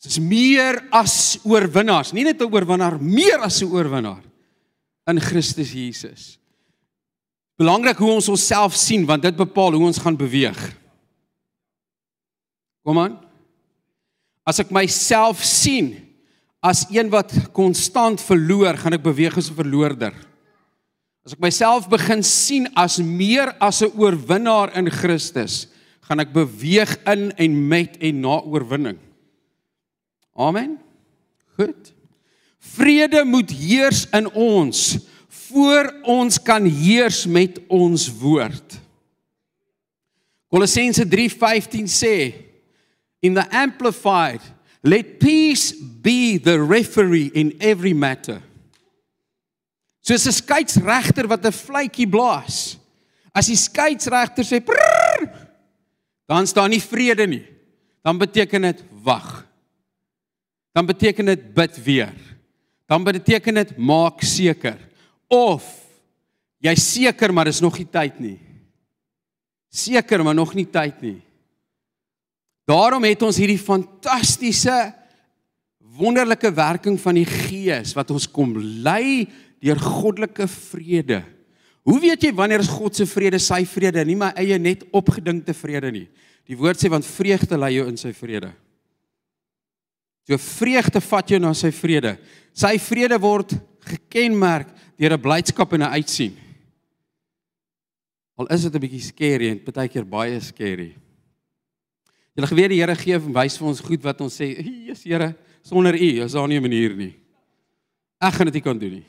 Ons 0.00 0.12
is 0.12 0.20
meer 0.20 0.78
as 0.96 1.14
oorwinnaars, 1.44 2.12
nie 2.12 2.24
net 2.24 2.40
'n 2.40 2.52
oorwinnaar, 2.52 3.00
meer 3.00 3.40
as 3.40 3.62
'n 3.62 3.72
oorwinnaar 3.72 4.22
in 5.08 5.20
Christus 5.20 5.72
Jesus. 5.72 6.38
Belangrik 7.58 7.96
hoe 7.96 8.12
ons 8.12 8.28
onsself 8.28 8.74
sien 8.74 9.04
want 9.06 9.22
dit 9.22 9.36
bepaal 9.36 9.72
hoe 9.72 9.86
ons 9.86 9.98
gaan 9.98 10.16
beweeg. 10.16 10.76
Kom 12.84 12.98
aan. 12.98 13.18
As 14.48 14.60
ek 14.62 14.72
myself 14.72 15.44
sien 15.44 15.92
as 16.60 16.84
een 16.92 17.08
wat 17.12 17.32
konstant 17.56 18.20
verloor, 18.20 18.76
gaan 18.76 18.96
ek 18.96 19.04
beweeg 19.04 19.36
as 19.36 19.48
'n 19.50 19.56
verloorder. 19.56 20.12
As 21.24 21.32
ek 21.32 21.40
myself 21.40 21.88
begin 21.88 22.22
sien 22.22 22.68
as 22.76 22.98
meer 22.98 23.54
as 23.60 23.82
'n 23.82 23.92
oorwinnaar 23.96 24.76
in 24.76 24.90
Christus, 24.90 25.68
gaan 26.00 26.20
ek 26.20 26.32
beweeg 26.32 26.96
in 27.06 27.32
en 27.36 27.68
met 27.68 27.96
en 28.00 28.20
na 28.20 28.40
oorwinning. 28.40 28.98
Amen. 30.36 30.78
Goed. 31.56 31.92
Vrede 32.58 33.24
moet 33.24 33.50
heers 33.50 34.06
in 34.12 34.30
ons 34.32 34.98
voor 35.28 35.94
ons 36.02 36.42
kan 36.42 36.64
heers 36.64 37.26
met 37.26 37.60
ons 37.68 38.08
woord. 38.20 38.80
Kolossense 40.48 41.04
3:15 41.08 41.86
sê 41.86 42.49
in 43.20 43.34
the 43.34 43.46
amplified 43.50 44.40
let 44.82 45.20
peace 45.20 45.72
be 45.72 46.38
the 46.38 46.62
referee 46.62 47.30
in 47.34 47.56
every 47.60 47.92
matter. 47.92 48.42
Soos 50.00 50.26
'n 50.26 50.32
skeieregter 50.32 51.28
wat 51.28 51.44
'n 51.44 51.52
fluitjie 51.52 52.08
blaas. 52.08 52.78
As 53.32 53.46
die 53.46 53.56
skeieregter 53.56 54.44
sê 54.44 54.60
prrr, 54.64 55.28
dan 56.26 56.46
staan 56.46 56.70
nie 56.70 56.80
vrede 56.80 57.26
nie. 57.26 57.46
Dan 58.02 58.18
beteken 58.18 58.62
dit 58.62 58.82
wag. 59.02 59.46
Dan 60.72 60.86
beteken 60.86 61.26
dit 61.26 61.54
bid 61.54 61.82
weer. 61.82 62.14
Dan 62.86 63.04
beteken 63.04 63.54
dit 63.54 63.76
maak 63.76 64.22
seker 64.22 64.78
of 65.28 65.62
jy 66.58 66.74
seker 66.74 67.32
maar 67.32 67.44
dis 67.44 67.60
nog 67.60 67.78
nie 67.78 67.86
tyd 67.86 68.20
nie. 68.20 68.38
Seker 69.70 70.24
maar 70.24 70.34
nog 70.34 70.54
nie 70.54 70.66
tyd 70.66 71.00
nie. 71.02 71.22
Daarom 72.70 73.02
het 73.08 73.22
ons 73.26 73.38
hierdie 73.40 73.58
fantastiese 73.58 74.92
wonderlike 76.00 76.52
werking 76.54 76.96
van 77.00 77.18
die 77.18 77.26
Gees 77.26 77.96
wat 77.96 78.12
ons 78.14 78.28
kom 78.30 78.54
lei 78.56 79.26
deur 79.60 79.80
goddelike 79.82 80.46
vrede. 80.48 81.20
Hoe 81.88 81.98
weet 82.00 82.28
jy 82.28 82.32
wanneer 82.36 82.62
is 82.62 82.70
God 82.70 82.96
se 82.96 83.06
vrede 83.08 83.40
sy 83.42 83.64
vrede, 83.68 84.04
nie 84.06 84.18
my 84.18 84.30
eie 84.38 84.58
net 84.60 84.84
opgedinkte 84.96 85.54
vrede 85.56 85.90
nie. 85.92 86.06
Die 86.48 86.58
woord 86.58 86.80
sê 86.80 86.90
want 86.92 87.08
vreugde 87.08 87.58
lei 87.58 87.74
jou 87.78 87.88
in 87.90 87.98
sy 88.00 88.12
vrede. 88.16 88.52
So 90.28 90.38
vreugde 90.38 91.02
vat 91.02 91.32
jou 91.32 91.40
na 91.42 91.52
sy 91.56 91.72
vrede. 91.74 92.14
Sy 92.54 92.76
vrede 92.82 93.18
word 93.20 93.56
gekenmerk 93.90 94.68
deur 95.00 95.16
'n 95.16 95.22
blydskap 95.22 95.72
en 95.72 95.82
'n 95.82 95.94
uitsien. 95.96 96.36
Al 98.38 98.46
is 98.46 98.62
dit 98.62 98.74
'n 98.74 98.80
bietjie 98.80 99.02
skerry 99.02 99.48
en 99.50 99.60
baie 99.64 99.88
keer 99.88 100.04
baie 100.04 100.40
skerry. 100.40 100.94
Jy 102.38 102.46
geweet 102.46 102.70
die 102.70 102.80
Here 102.80 102.94
gee 102.94 103.18
en 103.18 103.32
wys 103.34 103.58
vir 103.58 103.68
ons 103.68 103.82
goed 103.84 104.02
wat 104.06 104.20
ons 104.20 104.36
sê, 104.40 104.54
"Jesus 104.56 105.04
Here, 105.04 105.34
sonder 105.62 105.94
U 105.94 106.24
is 106.24 106.32
daar 106.32 106.48
nie 106.48 106.58
'n 106.58 106.62
manier 106.62 106.96
nie." 106.96 107.14
Ek 108.20 108.34
gaan 108.34 108.46
dit 108.46 108.54
nie 108.54 108.62
kan 108.62 108.78
doen 108.78 108.92
nie. 108.92 109.06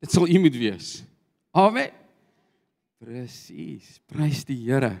Dit 0.00 0.10
sal 0.10 0.28
U 0.28 0.38
moet 0.38 0.54
wees. 0.54 1.02
Amen. 1.52 1.90
Presies. 2.98 4.00
Prys 4.06 4.44
die 4.44 4.56
Here. 4.56 5.00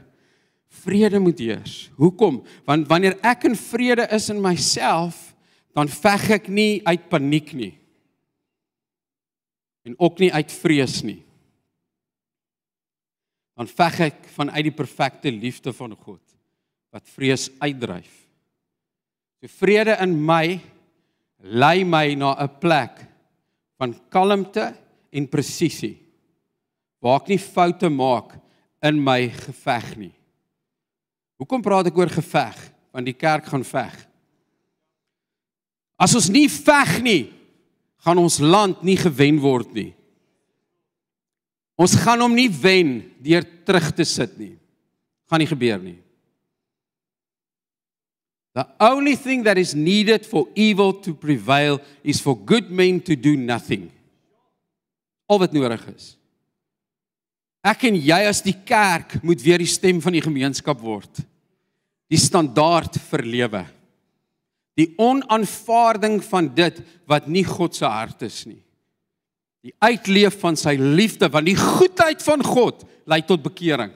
Vrede 0.72 1.20
moet 1.20 1.38
heers. 1.38 1.90
Hoekom? 1.96 2.40
Want 2.64 2.88
wanneer 2.88 3.18
ek 3.22 3.44
in 3.44 3.56
vrede 3.56 4.06
is 4.10 4.30
in 4.32 4.40
myself, 4.40 5.34
dan 5.76 5.88
veg 5.88 6.30
ek 6.30 6.48
nie 6.48 6.80
uit 6.86 7.08
paniek 7.08 7.52
nie 7.52 7.78
en 9.82 9.96
ook 9.98 10.20
nie 10.22 10.32
uit 10.32 10.52
vrees 10.52 11.00
nie. 11.02 11.24
Dan 13.58 13.66
veg 13.66 14.00
ek 14.00 14.28
vanuit 14.36 14.64
die 14.64 14.74
perfekte 14.74 15.30
liefde 15.30 15.72
van 15.72 15.96
God 15.96 16.31
wat 16.92 17.08
vrees 17.08 17.48
uitdryf. 17.58 18.12
So 19.40 19.50
vrede 19.58 19.96
in 20.04 20.14
my 20.22 20.60
lei 21.42 21.84
my 21.84 22.14
na 22.14 22.36
'n 22.38 22.58
plek 22.60 23.06
van 23.78 23.96
kalmte 24.08 24.76
en 25.10 25.28
presisie. 25.28 25.98
Waar 27.00 27.20
ek 27.20 27.28
nie 27.28 27.38
foute 27.38 27.88
maak 27.88 28.38
in 28.82 29.02
my 29.02 29.28
geveg 29.28 29.96
nie. 29.96 30.14
Hoekom 31.38 31.62
praat 31.62 31.86
ek 31.86 31.96
oor 31.96 32.08
geveg? 32.08 32.72
Want 32.92 33.06
die 33.06 33.16
kerk 33.18 33.44
gaan 33.44 33.64
veg. 33.64 34.06
As 35.98 36.14
ons 36.14 36.28
nie 36.28 36.48
veg 36.48 37.02
nie, 37.02 37.32
gaan 38.04 38.18
ons 38.18 38.38
land 38.38 38.82
nie 38.82 38.96
gewen 38.96 39.40
word 39.40 39.72
nie. 39.74 39.94
Ons 41.78 41.94
gaan 41.94 42.20
hom 42.20 42.34
nie 42.34 42.50
wen 42.50 43.00
deur 43.18 43.42
terug 43.64 43.90
te 43.96 44.04
sit 44.04 44.38
nie. 44.38 44.58
Gaan 45.30 45.42
nie 45.42 45.50
gebeur 45.50 45.80
nie. 45.82 45.98
The 48.54 48.66
only 48.80 49.16
thing 49.16 49.44
that 49.44 49.56
is 49.56 49.74
needed 49.74 50.26
for 50.26 50.46
evil 50.54 50.92
to 51.04 51.14
prevail 51.14 51.80
is 52.04 52.20
for 52.20 52.36
good 52.36 52.70
men 52.70 53.00
to 53.00 53.16
do 53.16 53.36
nothing. 53.36 53.90
Al 55.28 55.40
wat 55.40 55.54
nodig 55.56 55.86
is. 55.94 56.16
Ek 57.64 57.86
en 57.88 57.96
jy 57.96 58.18
as 58.28 58.42
die 58.44 58.58
kerk 58.66 59.22
moet 59.22 59.40
weer 59.40 59.62
die 59.62 59.70
stem 59.70 60.02
van 60.04 60.12
die 60.12 60.24
gemeenskap 60.24 60.82
word. 60.82 61.22
Die 62.12 62.20
standaard 62.20 62.98
vir 63.08 63.24
lewe 63.24 63.62
die 64.78 64.88
onaanvaarding 65.00 66.20
van 66.24 66.48
dit 66.56 66.80
wat 67.10 67.28
nie 67.28 67.44
God 67.44 67.76
se 67.76 67.88
hart 67.88 68.24
is 68.24 68.42
nie. 68.48 68.60
Die 69.62 69.74
uitleef 69.84 70.40
van 70.42 70.56
sy 70.58 70.74
liefde, 70.80 71.28
want 71.30 71.46
die 71.46 71.58
goedheid 71.58 72.22
van 72.24 72.42
God 72.42 72.82
lei 73.06 73.20
tot 73.26 73.44
bekering. 73.44 73.92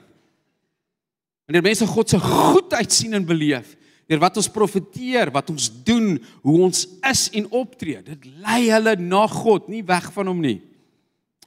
Wanneer 1.47 1.65
mense 1.65 1.89
God 1.89 2.11
se 2.13 2.21
goedheid 2.23 2.93
sien 2.93 3.17
en 3.17 3.27
beleef, 3.27 3.75
deur 4.07 4.23
wat 4.23 4.39
ons 4.39 4.51
profeteer, 4.53 5.33
wat 5.35 5.51
ons 5.51 5.67
doen, 5.87 6.15
hoe 6.47 6.61
ons 6.69 6.85
is 7.11 7.27
en 7.39 7.51
optree, 7.51 8.03
dit 8.07 8.31
lei 8.45 8.69
hulle 8.71 8.95
na 9.03 9.25
God, 9.31 9.67
nie 9.73 9.83
weg 9.87 10.09
van 10.15 10.31
hom 10.31 10.41
nie. 10.45 10.61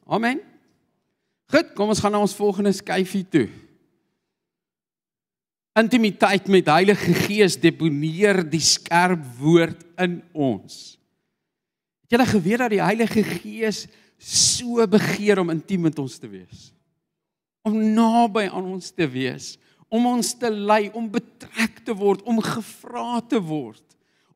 Amen. 0.10 0.42
Goed, 1.50 1.72
kom 1.78 1.90
ons 1.94 2.02
gaan 2.04 2.14
na 2.14 2.22
ons 2.22 2.38
volgende 2.38 2.74
skyfie 2.76 3.24
toe 3.32 3.48
intimiteit 5.80 6.48
met 6.52 6.70
Heilige 6.72 7.14
Gees 7.26 7.58
deponeer 7.60 8.42
die 8.48 8.64
skerp 8.64 9.22
woord 9.40 9.84
in 10.02 10.20
ons. 10.34 10.98
Het 12.06 12.18
julle 12.18 12.28
geweet 12.30 12.64
dat 12.64 12.74
die 12.74 12.84
Heilige 12.84 13.24
Gees 13.24 13.86
so 14.20 14.84
begeer 14.90 15.40
om 15.44 15.54
intiem 15.54 15.86
met 15.88 16.00
ons 16.02 16.18
te 16.20 16.30
wees? 16.32 16.70
Om 17.68 17.78
naby 17.96 18.48
aan 18.50 18.72
ons 18.76 18.90
te 18.92 19.08
wees, 19.08 19.54
om 19.90 20.06
ons 20.06 20.34
te 20.38 20.50
lei, 20.54 20.88
om 20.94 21.10
betrek 21.10 21.82
te 21.86 21.96
word, 21.98 22.22
om 22.30 22.42
gevra 22.44 23.20
te 23.26 23.42
word, 23.42 23.84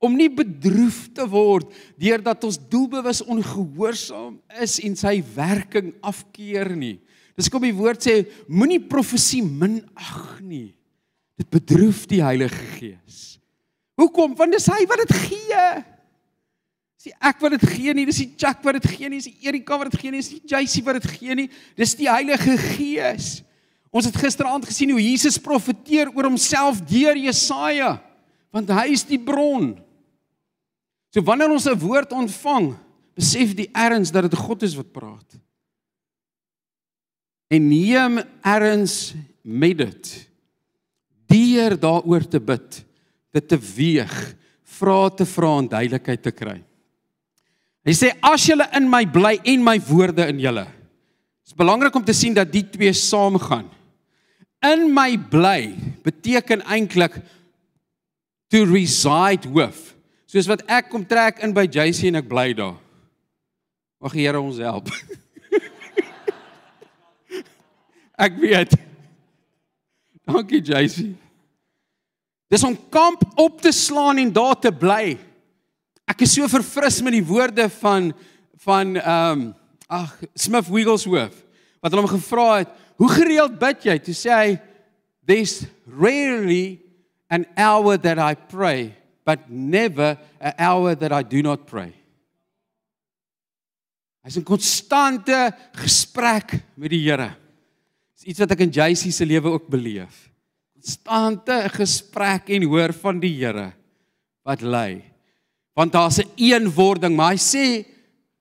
om 0.04 0.16
nie 0.18 0.30
bedroef 0.34 1.06
te 1.16 1.26
word 1.30 1.70
deurdat 2.02 2.44
ons 2.44 2.60
doelbewus 2.60 3.22
ongehoorsaam 3.24 4.36
is 4.66 4.80
en 4.84 4.98
sy 5.00 5.20
werking 5.36 5.94
afkeer 6.04 6.74
nie. 6.76 6.98
Dis 7.40 7.50
kom 7.50 7.64
die 7.64 7.74
woord 7.74 8.04
sê 8.04 8.20
moenie 8.52 8.82
profesie 8.84 9.42
minag 9.46 10.42
nie. 10.44 10.74
Dit 11.40 11.50
bedroef 11.54 12.04
die 12.12 12.22
Heilige 12.22 12.68
Gees. 12.76 13.22
Hoekom? 13.98 14.36
Want 14.38 14.54
dis 14.54 14.68
hy 14.70 14.84
wat 14.90 15.02
dit 15.06 15.16
gee. 15.30 15.64
Dis 16.98 17.10
nie 17.10 17.16
ek 17.30 17.42
wat 17.44 17.56
dit 17.58 17.66
gee 17.74 17.96
nie, 17.96 18.06
dis 18.10 18.22
die 18.22 18.30
Chuck 18.40 18.62
wat 18.66 18.78
dit 18.78 18.92
gee 18.94 19.10
nie, 19.10 19.20
dis 19.20 19.32
die 19.32 19.50
Erika 19.50 19.80
wat 19.80 19.90
dit 19.92 20.00
gee 20.02 20.14
nie, 20.14 20.22
dis 20.22 20.36
die 20.36 20.54
JC 20.54 20.84
wat 20.86 21.00
dit 21.02 21.10
gee 21.16 21.36
nie, 21.36 21.50
dis 21.80 21.98
die 22.00 22.08
Heilige 22.08 22.56
Gees. 22.60 23.32
Ons 23.94 24.10
het 24.10 24.18
gisteraand 24.18 24.66
gesien 24.66 24.90
hoe 24.90 25.02
Jesus 25.04 25.38
profeteer 25.38 26.10
oor 26.16 26.26
homself 26.32 26.82
deur 26.90 27.18
Jesaja, 27.20 28.00
want 28.54 28.72
hy 28.74 28.88
is 28.96 29.06
die 29.06 29.22
bron. 29.22 29.76
So 31.14 31.22
wanneer 31.22 31.54
ons 31.54 31.68
'n 31.70 31.78
woord 31.78 32.12
ontvang, 32.12 32.74
besef 33.14 33.54
die 33.54 33.70
erns 33.70 34.12
dat 34.12 34.26
dit 34.26 34.40
God 34.40 34.64
is 34.64 34.76
wat 34.76 34.92
praat. 34.92 35.38
En 37.54 37.68
neem 37.70 38.24
erns 38.42 39.14
met 39.44 39.78
dit 39.78 40.30
deur 41.30 41.80
daaroor 41.80 42.26
te 42.30 42.40
bid, 42.40 42.86
dit 43.34 43.48
te 43.48 43.58
weeg, 43.58 44.36
vra 44.64 45.10
te 45.10 45.26
vra 45.26 45.58
en 45.60 45.68
duidelikheid 45.68 46.22
te 46.22 46.32
kry. 46.32 46.64
Hy 47.86 47.94
sê 47.94 48.12
as 48.22 48.46
julle 48.48 48.68
in 48.74 48.90
my 48.90 49.06
bly 49.06 49.40
en 49.44 49.64
my 49.64 49.78
woorde 49.80 50.28
in 50.28 50.40
julle. 50.40 50.66
Dit 51.44 51.52
is 51.52 51.58
belangrik 51.58 51.96
om 51.96 52.04
te 52.06 52.14
sien 52.14 52.34
dat 52.34 52.52
die 52.52 52.64
twee 52.64 52.94
saamgaan. 52.94 53.70
In 54.64 54.88
my 54.96 55.18
bly 55.18 55.74
beteken 56.06 56.64
eintlik 56.64 57.18
to 58.54 58.64
reside 58.70 59.50
with. 59.50 59.92
Soos 60.30 60.48
wat 60.50 60.64
ek 60.72 60.90
kom 60.92 61.04
trek 61.06 61.42
in 61.44 61.54
by 61.56 61.66
JC 61.68 62.08
en 62.10 62.22
ek 62.22 62.30
bly 62.32 62.54
daar. 62.58 62.78
Mag 64.04 64.16
die 64.16 64.26
Here 64.26 64.40
ons 64.40 64.62
help. 64.64 64.90
ek 68.26 68.40
weet 68.40 68.72
Dankie 70.24 70.62
JC. 70.64 71.12
Dis 72.48 72.64
om 72.64 72.78
kamp 72.94 73.26
op 73.40 73.60
te 73.62 73.74
slaan 73.76 74.22
en 74.22 74.32
daar 74.32 74.56
te 74.56 74.72
bly. 74.72 75.18
Ek 76.08 76.24
is 76.24 76.36
so 76.38 76.48
verfris 76.52 77.02
met 77.04 77.18
die 77.18 77.26
woorde 77.26 77.68
van 77.82 78.14
van 78.64 78.96
ehm 78.96 79.42
um, 79.42 79.50
ag 79.92 80.14
Smith 80.40 80.70
Wigglesworth 80.72 81.36
wat 81.84 81.92
hulle 81.92 82.06
hom 82.06 82.14
gevra 82.14 82.62
het, 82.62 82.70
"Hoe 82.98 83.10
gereeld 83.10 83.60
bid 83.60 83.84
jy?" 83.84 83.98
Toe 84.00 84.14
sê 84.14 84.32
hy, 84.32 84.60
"There's 85.26 85.66
rarely 85.88 86.80
an 87.30 87.46
hour 87.58 87.98
that 87.98 88.20
I 88.20 88.36
pray, 88.36 88.94
but 89.26 89.50
never 89.50 90.18
an 90.40 90.54
hour 90.58 90.96
that 90.96 91.12
I 91.12 91.24
do 91.24 91.42
not 91.42 91.66
pray." 91.66 91.94
Hy's 94.24 94.38
'n 94.38 94.44
konstante 94.44 95.52
gesprek 95.76 96.64
met 96.76 96.90
die 96.90 97.04
Here. 97.04 97.36
Dis 98.16 98.32
iets 98.32 98.40
wat 98.40 98.52
ek 98.52 98.60
in 98.60 98.72
JC 98.72 99.12
se 99.12 99.26
lewe 99.26 99.52
ook 99.52 99.68
beleef. 99.68 100.32
Konstante 100.74 101.70
gesprek 101.70 102.50
en 102.50 102.64
hoor 102.64 102.94
van 102.94 103.20
die 103.20 103.36
Here 103.36 103.74
wat 104.44 104.62
lei. 104.62 105.04
Want 105.76 105.92
daar's 105.92 106.20
'n 106.20 106.30
eenwording, 106.36 107.16
maar 107.16 107.32
hy 107.32 107.38
sê 107.38 107.86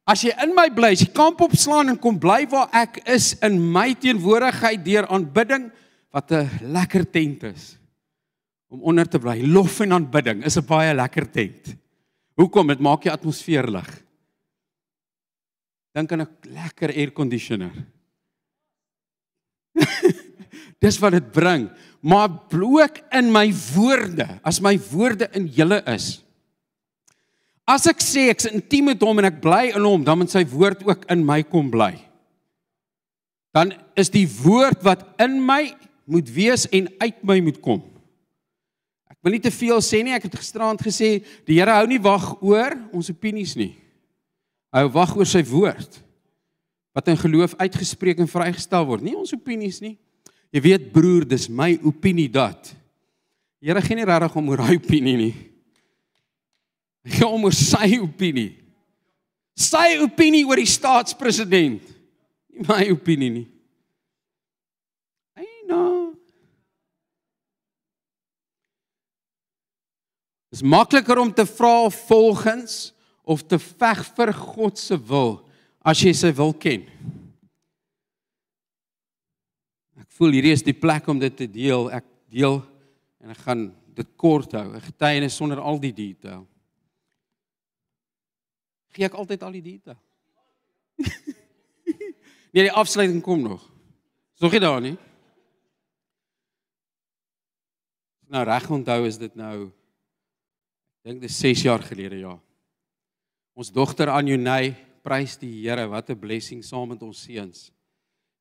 as 0.09 0.25
jy 0.25 0.33
in 0.43 0.55
my 0.55 0.69
bly, 0.75 0.93
as 0.93 1.05
jy 1.05 1.11
kamp 1.15 1.41
opslaan 1.45 1.93
en 1.93 1.99
kom 2.01 2.19
bly 2.21 2.43
waar 2.51 2.71
ek 2.75 3.03
is 3.07 3.33
in 3.45 3.59
my 3.61 3.93
teenwoordigheid 3.95 4.83
deur 4.85 5.07
aanbidding 5.09 5.71
wat 6.13 6.33
'n 6.33 6.49
lekker 6.73 7.05
tent 7.11 7.45
is 7.45 7.79
om 8.69 8.83
onder 8.83 9.07
te 9.09 9.19
bly. 9.19 9.41
Lof 9.45 9.81
en 9.81 9.93
aanbidding 9.93 10.45
is 10.45 10.57
'n 10.57 10.67
baie 10.67 10.95
lekker 10.95 11.31
tent. 11.31 11.77
Hoekom? 12.37 12.69
Dit 12.69 12.81
maak 12.81 13.03
die 13.03 13.13
atmosfeer 13.13 13.69
lig. 13.69 14.03
Dink 15.95 16.13
aan 16.13 16.23
'n 16.23 16.37
lekker 16.49 16.89
air 16.89 17.13
conditioner. 17.13 17.73
Dis 20.83 20.99
wat 20.99 21.13
dit 21.13 21.33
bring. 21.33 21.71
Maar 22.01 22.29
bloek 22.49 22.99
in 23.13 23.31
my 23.31 23.53
woorde, 23.75 24.41
as 24.43 24.61
my 24.61 24.79
woorde 24.91 25.29
in 25.33 25.47
julle 25.47 25.83
is. 25.87 26.25
As 27.69 27.87
ek 27.87 28.03
sê 28.03 28.27
ek's 28.33 28.49
intiem 28.51 28.91
met 28.91 29.03
hom 29.05 29.21
en 29.23 29.29
ek 29.31 29.39
bly 29.43 29.71
in 29.71 29.85
hom, 29.87 30.03
dan 30.05 30.19
moet 30.19 30.33
sy 30.33 30.43
woord 30.51 30.83
ook 30.87 31.07
in 31.13 31.23
my 31.27 31.41
kom 31.47 31.71
bly. 31.71 31.95
Dan 33.55 33.75
is 33.99 34.11
die 34.11 34.27
woord 34.27 34.83
wat 34.83 35.05
in 35.23 35.39
my 35.45 35.71
moet 36.09 36.29
wees 36.33 36.67
en 36.75 36.89
uit 36.99 37.19
my 37.27 37.39
moet 37.45 37.61
kom. 37.63 37.83
Ek 39.13 39.19
wil 39.23 39.37
nie 39.37 39.45
te 39.45 39.53
veel 39.55 39.79
sê 39.85 40.01
nie, 40.03 40.15
ek 40.17 40.27
het 40.27 40.41
gisterand 40.41 40.81
gesê 40.83 41.21
die 41.47 41.61
Here 41.61 41.77
hou 41.77 41.87
nie 41.87 42.01
wag 42.03 42.33
oor 42.43 42.75
ons 42.91 43.13
opinies 43.13 43.55
nie. 43.55 43.75
Hy 44.73 44.87
wag 44.91 45.15
oor 45.15 45.29
sy 45.29 45.45
woord 45.47 46.01
wat 46.93 47.09
in 47.09 47.17
geloof 47.21 47.55
uitgespreek 47.61 48.19
en 48.21 48.29
vrygestel 48.29 48.85
word. 48.89 49.05
Nie 49.05 49.15
ons 49.17 49.33
opinies 49.33 49.79
nie. 49.85 49.95
Jy 50.53 50.61
weet 50.67 50.91
broer, 50.93 51.25
dis 51.25 51.47
my 51.49 51.71
opinie 51.89 52.29
dat. 52.29 52.75
Here 53.63 53.81
gee 53.81 53.97
nie 53.97 54.09
regtig 54.09 54.35
om 54.37 54.51
oor 54.53 54.65
hy 54.67 54.77
opinie 54.77 55.15
nie. 55.17 55.33
Gee 57.03 57.27
om 57.35 57.49
oor 57.49 57.57
sy 57.57 57.99
opinie. 57.99 58.53
Sy 59.59 59.99
opinie 60.03 60.47
oor 60.49 60.61
die 60.61 60.71
staatspresident. 60.71 61.85
Nie 62.53 62.67
my 62.69 62.85
opinie 62.93 63.31
nie. 63.33 63.47
Hy 65.39 65.49
nou. 65.69 66.13
Dis 70.53 70.63
makliker 70.63 71.21
om 71.21 71.33
te 71.33 71.47
vra 71.49 71.89
volgens 72.07 72.93
of 73.23 73.43
te 73.47 73.59
veg 73.59 74.03
vir 74.17 74.33
God 74.37 74.79
se 74.79 74.99
wil 74.99 75.41
as 75.83 76.01
jy 76.05 76.13
sy 76.15 76.31
wil 76.37 76.53
ken. 76.55 76.85
Ek 79.99 80.09
voel 80.19 80.37
hierdie 80.37 80.55
is 80.55 80.65
die 80.65 80.77
plek 80.77 81.09
om 81.11 81.19
dit 81.19 81.35
te 81.37 81.49
deel. 81.51 81.89
Ek 81.91 82.07
deel 82.33 82.61
en 83.23 83.33
ek 83.35 83.43
gaan 83.47 83.69
dit 83.97 84.09
kort 84.17 84.55
hou. 84.57 84.69
'n 84.73 84.81
Getuienis 84.81 85.37
sonder 85.37 85.61
al 85.61 85.79
die 85.81 85.93
detail. 85.93 86.47
Gee 88.93 89.09
ek 89.09 89.17
altyd 89.17 89.43
al 89.43 89.57
die 89.57 89.65
detail? 89.65 89.99
nee, 92.53 92.65
die 92.65 92.73
afsluiting 92.73 93.23
kom 93.25 93.41
nog. 93.45 93.65
Is 94.37 94.45
nog 94.45 94.53
nie 94.53 94.63
daar 94.63 94.81
nie. 94.85 94.97
Nou 98.33 98.45
reg 98.49 98.69
onthou 98.73 99.03
is 99.09 99.19
dit 99.21 99.35
nou 99.37 99.57
ek 101.03 101.11
dink 101.11 101.25
dis 101.25 101.39
6 101.41 101.67
jaar 101.67 101.83
gelede 101.85 102.21
ja. 102.21 102.37
Ons 103.59 103.73
dogter 103.75 104.09
Anjonay 104.13 104.71
prys 105.03 105.35
die 105.41 105.51
Here, 105.65 105.89
wat 105.91 106.11
'n 106.11 106.19
blessing 106.19 106.63
saam 106.65 106.89
met 106.89 107.03
ons 107.03 107.25
seuns. 107.25 107.73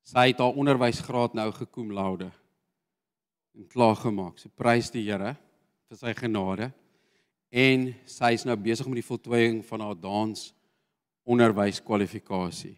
Sy 0.02 0.28
het 0.30 0.38
haar 0.38 0.54
onderwysgraad 0.54 1.34
nou 1.34 1.50
gekom 1.52 1.92
laude 1.92 2.30
en 3.54 3.66
klaar 3.68 3.96
gemaak. 3.96 4.38
Sy 4.38 4.48
prys 4.48 4.90
die 4.90 5.04
Here 5.04 5.36
vir 5.88 5.96
sy 5.96 6.14
genade 6.14 6.72
en 7.52 7.90
sy 8.08 8.32
is 8.32 8.46
nou 8.48 8.56
besig 8.56 8.88
met 8.88 9.02
die 9.02 9.06
voltooiing 9.06 9.60
van 9.68 9.84
haar 9.84 9.98
dans 10.00 10.48
onderwyskwalifikasie. 11.28 12.74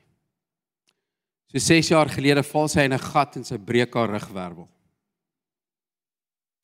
So 1.49 1.63
6 1.63 1.93
jaar 1.93 2.11
gelede 2.11 2.43
val 2.43 2.69
sy 2.69 2.83
in 2.83 2.93
'n 2.93 2.99
gat 2.99 3.37
en 3.37 3.45
sy 3.45 3.57
breek 3.57 3.95
haar 3.95 4.11
rugwervel. 4.11 4.69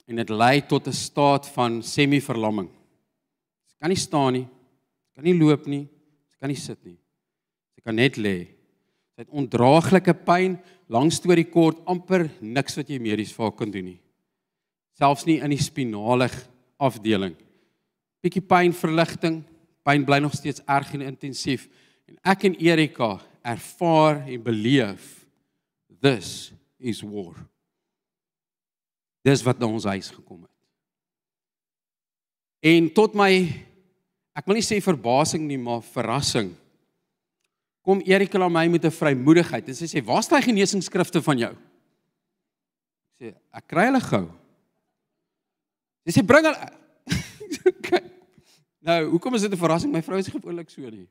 En 0.09 0.17
dit 0.17 0.31
lei 0.31 0.61
tot 0.61 0.89
'n 0.89 0.93
staat 0.93 1.47
van 1.47 1.83
semi-verlamming. 1.83 2.69
Sy 3.67 3.77
kan 3.81 3.89
nie 3.89 3.97
staan 3.97 4.33
nie. 4.33 4.49
Sy 5.07 5.15
kan 5.15 5.25
nie 5.25 5.39
loop 5.39 5.67
nie. 5.67 5.89
Sy 6.31 6.37
kan 6.41 6.49
nie 6.49 6.57
sit 6.57 6.85
nie. 6.85 6.99
Sy 7.77 7.81
kan 7.85 7.95
net 7.95 8.17
lê. 8.17 8.49
Sy 9.15 9.23
het 9.23 9.31
ondraaglike 9.31 10.15
pyn, 10.15 10.59
lang 10.89 11.13
storie 11.13 11.45
kort, 11.45 11.79
amper 11.87 12.29
niks 12.41 12.77
wat 12.77 12.89
jy 12.89 12.99
medies 12.99 13.33
vir 13.33 13.45
haar 13.45 13.57
kan 13.57 13.71
doen 13.71 13.85
nie. 13.85 14.01
Selfs 14.99 15.27
nie 15.27 15.41
in 15.41 15.51
die 15.51 15.63
spinale 15.63 16.29
afdeling. 16.79 17.37
Bietjie 18.21 18.43
pynverligting, 18.45 19.41
pyn 19.87 20.05
bly 20.05 20.19
nog 20.21 20.35
steeds 20.37 20.61
erg 20.69 20.93
en 20.97 21.07
intensief. 21.09 21.67
En 22.09 22.19
ek 22.35 22.45
en 22.51 22.57
Erika 22.61 23.15
ervaar 23.41 24.27
en 24.29 24.43
beleef 24.45 25.21
this 26.01 26.53
is 26.79 27.01
war. 27.05 27.37
Dis 29.25 29.45
wat 29.45 29.61
na 29.61 29.69
ons 29.69 29.89
huis 29.89 30.11
gekom 30.13 30.43
het. 30.45 30.57
En 32.61 32.89
tot 32.97 33.17
my 33.17 33.31
ek 34.37 34.49
wil 34.49 34.59
nie 34.59 34.65
sê 34.65 34.81
verbasing 34.85 35.47
nie, 35.49 35.59
maar 35.61 35.85
verrassing 35.85 36.53
kom 37.85 38.03
Erika 38.05 38.39
na 38.39 38.49
my 38.53 38.67
met 38.69 38.85
'n 38.85 38.93
vrymoedigheid 38.93 39.69
en 39.69 39.75
sy 39.75 39.87
sê, 39.89 40.05
"Waar 40.05 40.23
staan 40.23 40.41
die 40.41 40.53
genesingsskrifte 40.53 41.23
van 41.23 41.39
jou?" 41.39 41.53
Ek 41.53 43.21
sê, 43.21 43.35
"Ek 43.53 43.67
kry 43.67 43.85
hulle 43.87 44.01
gou." 44.01 44.31
Sy 46.07 46.21
sê, 46.21 46.27
"Bring 46.27 46.45
hulle." 46.45 46.80
nou, 48.89 49.01
hoekom 49.15 49.35
is 49.35 49.47
dit 49.47 49.53
'n 49.53 49.61
verrassing? 49.61 49.93
My 49.93 50.03
vrou 50.03 50.19
is 50.19 50.29
gewoonlik 50.29 50.71
so 50.71 50.89
nie. 50.91 51.09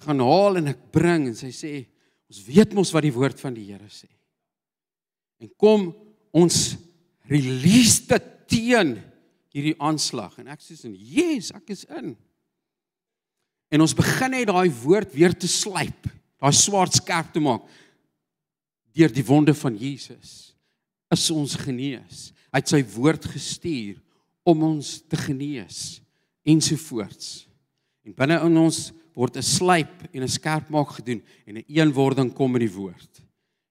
Gaan 0.00 0.20
haal 0.24 0.56
en 0.56 0.72
ek 0.72 0.90
bring 0.92 1.26
en 1.28 1.36
sy 1.36 1.52
sê, 1.52 1.86
"Ons 2.28 2.44
weet 2.46 2.72
mos 2.72 2.92
wat 2.92 3.02
die 3.02 3.12
woord 3.12 3.40
van 3.40 3.54
die 3.54 3.66
Here 3.72 3.88
sê." 3.88 4.08
En 5.40 5.50
kom 5.56 5.94
ons 6.32 6.76
release 7.28 8.06
dit 8.06 8.26
teen 8.46 9.02
hierdie 9.52 9.76
aanslag 9.78 10.38
en 10.38 10.48
ek 10.48 10.60
sê, 10.60 10.76
"Yes, 10.92 11.52
ek 11.52 11.70
is 11.70 11.84
in." 11.84 12.16
En 13.70 13.80
ons 13.80 13.94
begin 13.94 14.30
net 14.30 14.48
daai 14.50 14.70
woord 14.82 15.12
weer 15.14 15.32
te 15.32 15.46
slyp, 15.46 16.08
daai 16.38 16.52
swart 16.52 16.92
skerp 16.92 17.32
te 17.32 17.40
maak 17.40 17.62
deur 18.92 19.12
die 19.12 19.24
wonde 19.24 19.54
van 19.54 19.76
Jesus. 19.78 20.49
Is 21.10 21.30
ons 21.34 21.56
genees. 21.58 22.30
Hy 22.50 22.60
het 22.62 22.70
sy 22.70 22.80
woord 22.94 23.26
gestuur 23.32 23.98
om 24.46 24.62
ons 24.62 24.98
te 25.10 25.18
genees 25.18 26.00
ensovoorts. 26.46 27.46
En 28.06 28.14
binne 28.16 28.38
in 28.46 28.56
ons 28.58 28.78
word 29.14 29.36
'n 29.36 29.42
slyp 29.42 30.08
en 30.14 30.22
'n 30.22 30.28
skerp 30.28 30.70
maak 30.70 30.88
gedoen 30.98 31.22
en 31.46 31.56
'n 31.58 31.64
eenwording 31.68 32.32
kom 32.32 32.54
in 32.56 32.66
die 32.66 32.74
woord. 32.74 33.22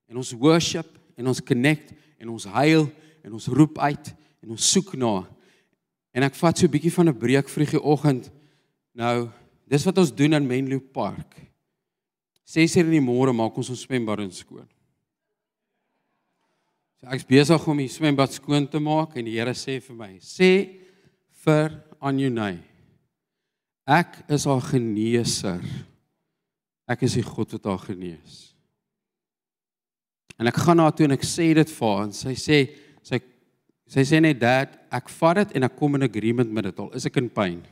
En 0.08 0.18
ons 0.18 0.32
worship 0.34 0.88
en 1.18 1.28
ons 1.28 1.42
connect 1.42 1.94
en 2.20 2.30
ons 2.30 2.46
huil 2.46 2.92
en 3.24 3.34
ons 3.34 3.48
roep 3.48 3.78
uit 3.80 4.16
en 4.44 4.50
ons 4.52 4.72
soek 4.72 4.96
na. 4.96 5.28
En 6.14 6.24
ek 6.24 6.36
vat 6.36 6.58
so 6.58 6.66
'n 6.66 6.72
bietjie 6.72 6.94
van 6.94 7.10
'n 7.10 7.18
breek 7.18 7.50
vroegie 7.50 7.82
oggend 7.82 8.32
nou 8.94 9.30
Dis 9.70 9.86
wat 9.86 10.02
ons 10.02 10.12
doen 10.16 10.34
in 10.34 10.48
Menlo 10.50 10.82
Park. 10.82 11.38
6:00 12.50 12.90
in 12.90 12.98
die 12.98 13.06
môre 13.06 13.34
maak 13.34 13.56
ons 13.58 13.70
ons 13.70 13.86
swembad 13.86 14.26
skoon. 14.34 14.66
So 17.00 17.08
ek's 17.16 17.24
besig 17.24 17.68
om 17.72 17.80
die 17.80 17.88
swembad 17.88 18.34
skoon 18.36 18.66
te 18.68 18.80
maak 18.84 19.14
en 19.16 19.24
die 19.24 19.38
Here 19.38 19.54
sê 19.56 19.78
vir 19.80 19.96
my: 19.96 20.10
"Sê 20.20 20.80
vir 21.46 21.78
Anjonay, 22.04 22.58
ek 23.88 24.26
is 24.28 24.46
haar 24.46 24.62
geneeser. 24.62 25.64
Ek 26.88 27.04
is 27.04 27.16
die 27.16 27.24
God 27.24 27.56
wat 27.56 27.66
haar 27.72 27.86
genees." 27.88 28.54
En 30.40 30.48
ek 30.48 30.60
gaan 30.60 30.76
na 30.76 30.90
haar 30.90 30.96
toe 30.96 31.06
en 31.06 31.16
ek 31.16 31.24
sê 31.24 31.54
dit 31.56 31.70
vir 31.70 31.88
haar 31.88 32.04
en 32.04 32.12
sy 32.12 32.36
sê 32.36 32.60
sy 33.02 33.22
sy 33.88 34.04
sê 34.04 34.20
net 34.22 34.40
dat 34.40 34.76
ek 34.92 35.08
vat 35.10 35.38
dit 35.38 35.56
en 35.56 35.64
ek 35.64 35.76
kom 35.80 35.96
in 35.96 36.04
agreement 36.04 36.52
met 36.52 36.68
dit 36.68 36.80
al 36.80 36.92
is 36.92 37.06
ek 37.06 37.18
in 37.18 37.30
pyn. 37.30 37.64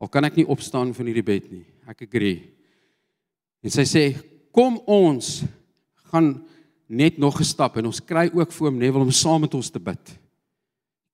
Al 0.00 0.08
kan 0.08 0.24
ek 0.24 0.36
nie 0.36 0.46
opstaan 0.46 0.94
van 0.94 1.06
hierdie 1.06 1.26
bed 1.26 1.50
nie. 1.50 1.66
Ek 1.86 2.02
agree. 2.06 2.46
En 3.62 3.70
sy 3.70 3.82
sê, 3.82 4.22
"Kom 4.52 4.78
ons 4.86 5.42
gaan 6.10 6.46
net 6.90 7.18
nog 7.18 7.38
'n 7.38 7.44
stap 7.44 7.76
en 7.76 7.86
ons 7.86 8.02
kry 8.02 8.30
ook 8.34 8.52
vir 8.52 8.66
hom 8.66 8.78
Neville 8.78 9.04
om 9.04 9.10
saam 9.10 9.40
met 9.40 9.54
ons 9.54 9.70
te 9.70 9.78
bid. 9.78 10.18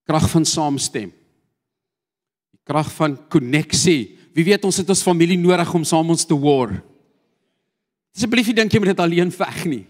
Krag 0.06 0.30
van 0.30 0.44
saamstem. 0.44 1.12
Die 2.52 2.60
krag 2.64 2.92
van 2.92 3.18
koneksie. 3.28 4.18
Wie 4.32 4.44
weet 4.44 4.64
ons 4.64 4.76
het 4.76 4.88
ons 4.88 5.02
familie 5.02 5.38
nodig 5.38 5.74
om 5.74 5.84
saam 5.84 6.10
ons 6.10 6.24
te 6.24 6.38
war. 6.38 6.82
Asseblief 8.14 8.54
dink 8.54 8.72
jy 8.72 8.78
moet 8.78 8.96
dit 8.96 9.00
alleen 9.00 9.30
veg 9.30 9.64
nie. 9.64 9.86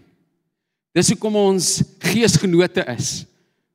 Dis 0.93 1.09
hoekom 1.09 1.35
ons 1.35 1.83
geesgenote 1.99 2.83
is. 2.87 3.25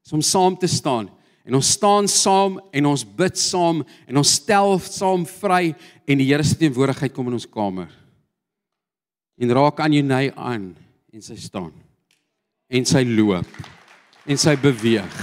Is 0.05 0.12
om 0.12 0.20
saam 0.20 0.57
te 0.57 0.66
staan 0.66 1.09
en 1.44 1.55
ons 1.55 1.70
staan 1.70 2.09
saam 2.09 2.61
en 2.72 2.87
ons 2.87 3.05
bid 3.05 3.38
saam 3.38 3.83
en 4.07 4.16
ons 4.16 4.35
stel 4.35 4.79
saam 4.79 5.25
vry 5.27 5.75
en 6.07 6.18
die 6.18 6.27
Here 6.27 6.44
se 6.44 6.55
teenwoordigheid 6.55 7.12
kom 7.12 7.27
in 7.27 7.33
ons 7.33 7.46
kamer. 7.46 7.88
En 9.38 9.51
raak 9.51 9.81
aan 9.81 9.92
jou 9.92 10.03
nei 10.03 10.31
aan 10.37 10.77
en 11.12 11.22
sy 11.22 11.37
staan. 11.37 11.72
En 12.73 12.89
sy 12.89 13.03
loop. 13.05 13.49
En 14.25 14.41
sy 14.41 14.55
beweeg. 14.61 15.19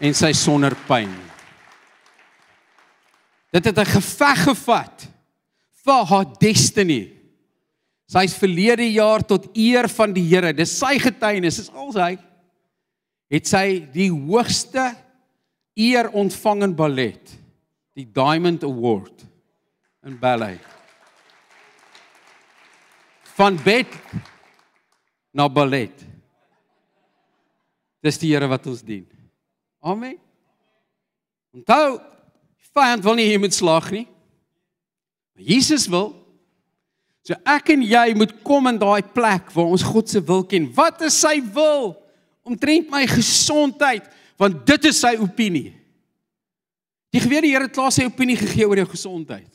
En 0.00 0.16
sy 0.16 0.32
sonder 0.36 0.76
pyn. 0.88 1.12
Dit 3.52 3.64
het 3.64 3.78
'n 3.78 3.92
geveg 3.96 4.42
gevat 4.44 5.08
vir 5.84 6.04
haar 6.04 6.26
destiny. 6.38 7.12
Sy's 8.06 8.34
verlede 8.34 8.92
jaar 8.92 9.24
tot 9.24 9.48
eer 9.56 9.88
van 9.88 10.12
die 10.12 10.22
Here. 10.28 10.52
Dis 10.52 10.78
sy 10.78 10.98
getuienis, 10.98 11.58
is 11.58 11.70
al 11.70 11.92
sy 11.92 12.18
het 13.32 13.48
sy 13.50 13.80
die 13.94 14.10
hoogste 14.10 14.94
eer 15.76 16.08
ontvang 16.16 16.62
in 16.68 16.74
ballet, 16.78 17.32
die 17.96 18.06
Diamond 18.06 18.64
Award 18.64 19.24
in 20.06 20.18
ballet. 20.20 20.62
Van 23.36 23.58
bed 23.64 23.90
na 25.36 25.48
ballet. 25.52 26.15
Dis 28.06 28.20
die 28.22 28.30
Here 28.34 28.46
wat 28.50 28.66
ons 28.70 28.84
dien. 28.86 29.06
Amen. 29.82 30.14
Onthou, 31.56 31.98
vyand 32.76 33.04
wil 33.06 33.16
nie 33.18 33.30
jy 33.30 33.40
moet 33.40 33.56
slag 33.56 33.88
nie. 33.94 34.04
Maar 35.34 35.48
Jesus 35.50 35.86
wil. 35.90 36.12
So 37.26 37.34
ek 37.48 37.72
en 37.74 37.82
jy 37.82 38.04
moet 38.18 38.36
kom 38.46 38.68
in 38.70 38.78
daai 38.78 39.02
plek 39.14 39.50
waar 39.54 39.72
ons 39.74 39.84
God 39.86 40.10
se 40.10 40.22
wil 40.22 40.44
ken. 40.46 40.68
Wat 40.76 41.02
is 41.08 41.16
sy 41.18 41.40
wil? 41.54 41.96
Omtrent 42.46 42.92
my 42.92 43.02
gesondheid, 43.10 44.06
want 44.38 44.60
dit 44.68 44.86
is 44.92 45.00
sy 45.02 45.16
opinie. 45.18 45.72
Jy 47.10 47.24
geweet 47.24 47.46
die 47.48 47.52
Here 47.56 47.66
het 47.66 47.74
klaar 47.74 47.90
sy 47.94 48.06
opinie 48.06 48.36
gegee 48.38 48.68
oor 48.68 48.78
jou 48.84 48.86
gesondheid. 48.92 49.50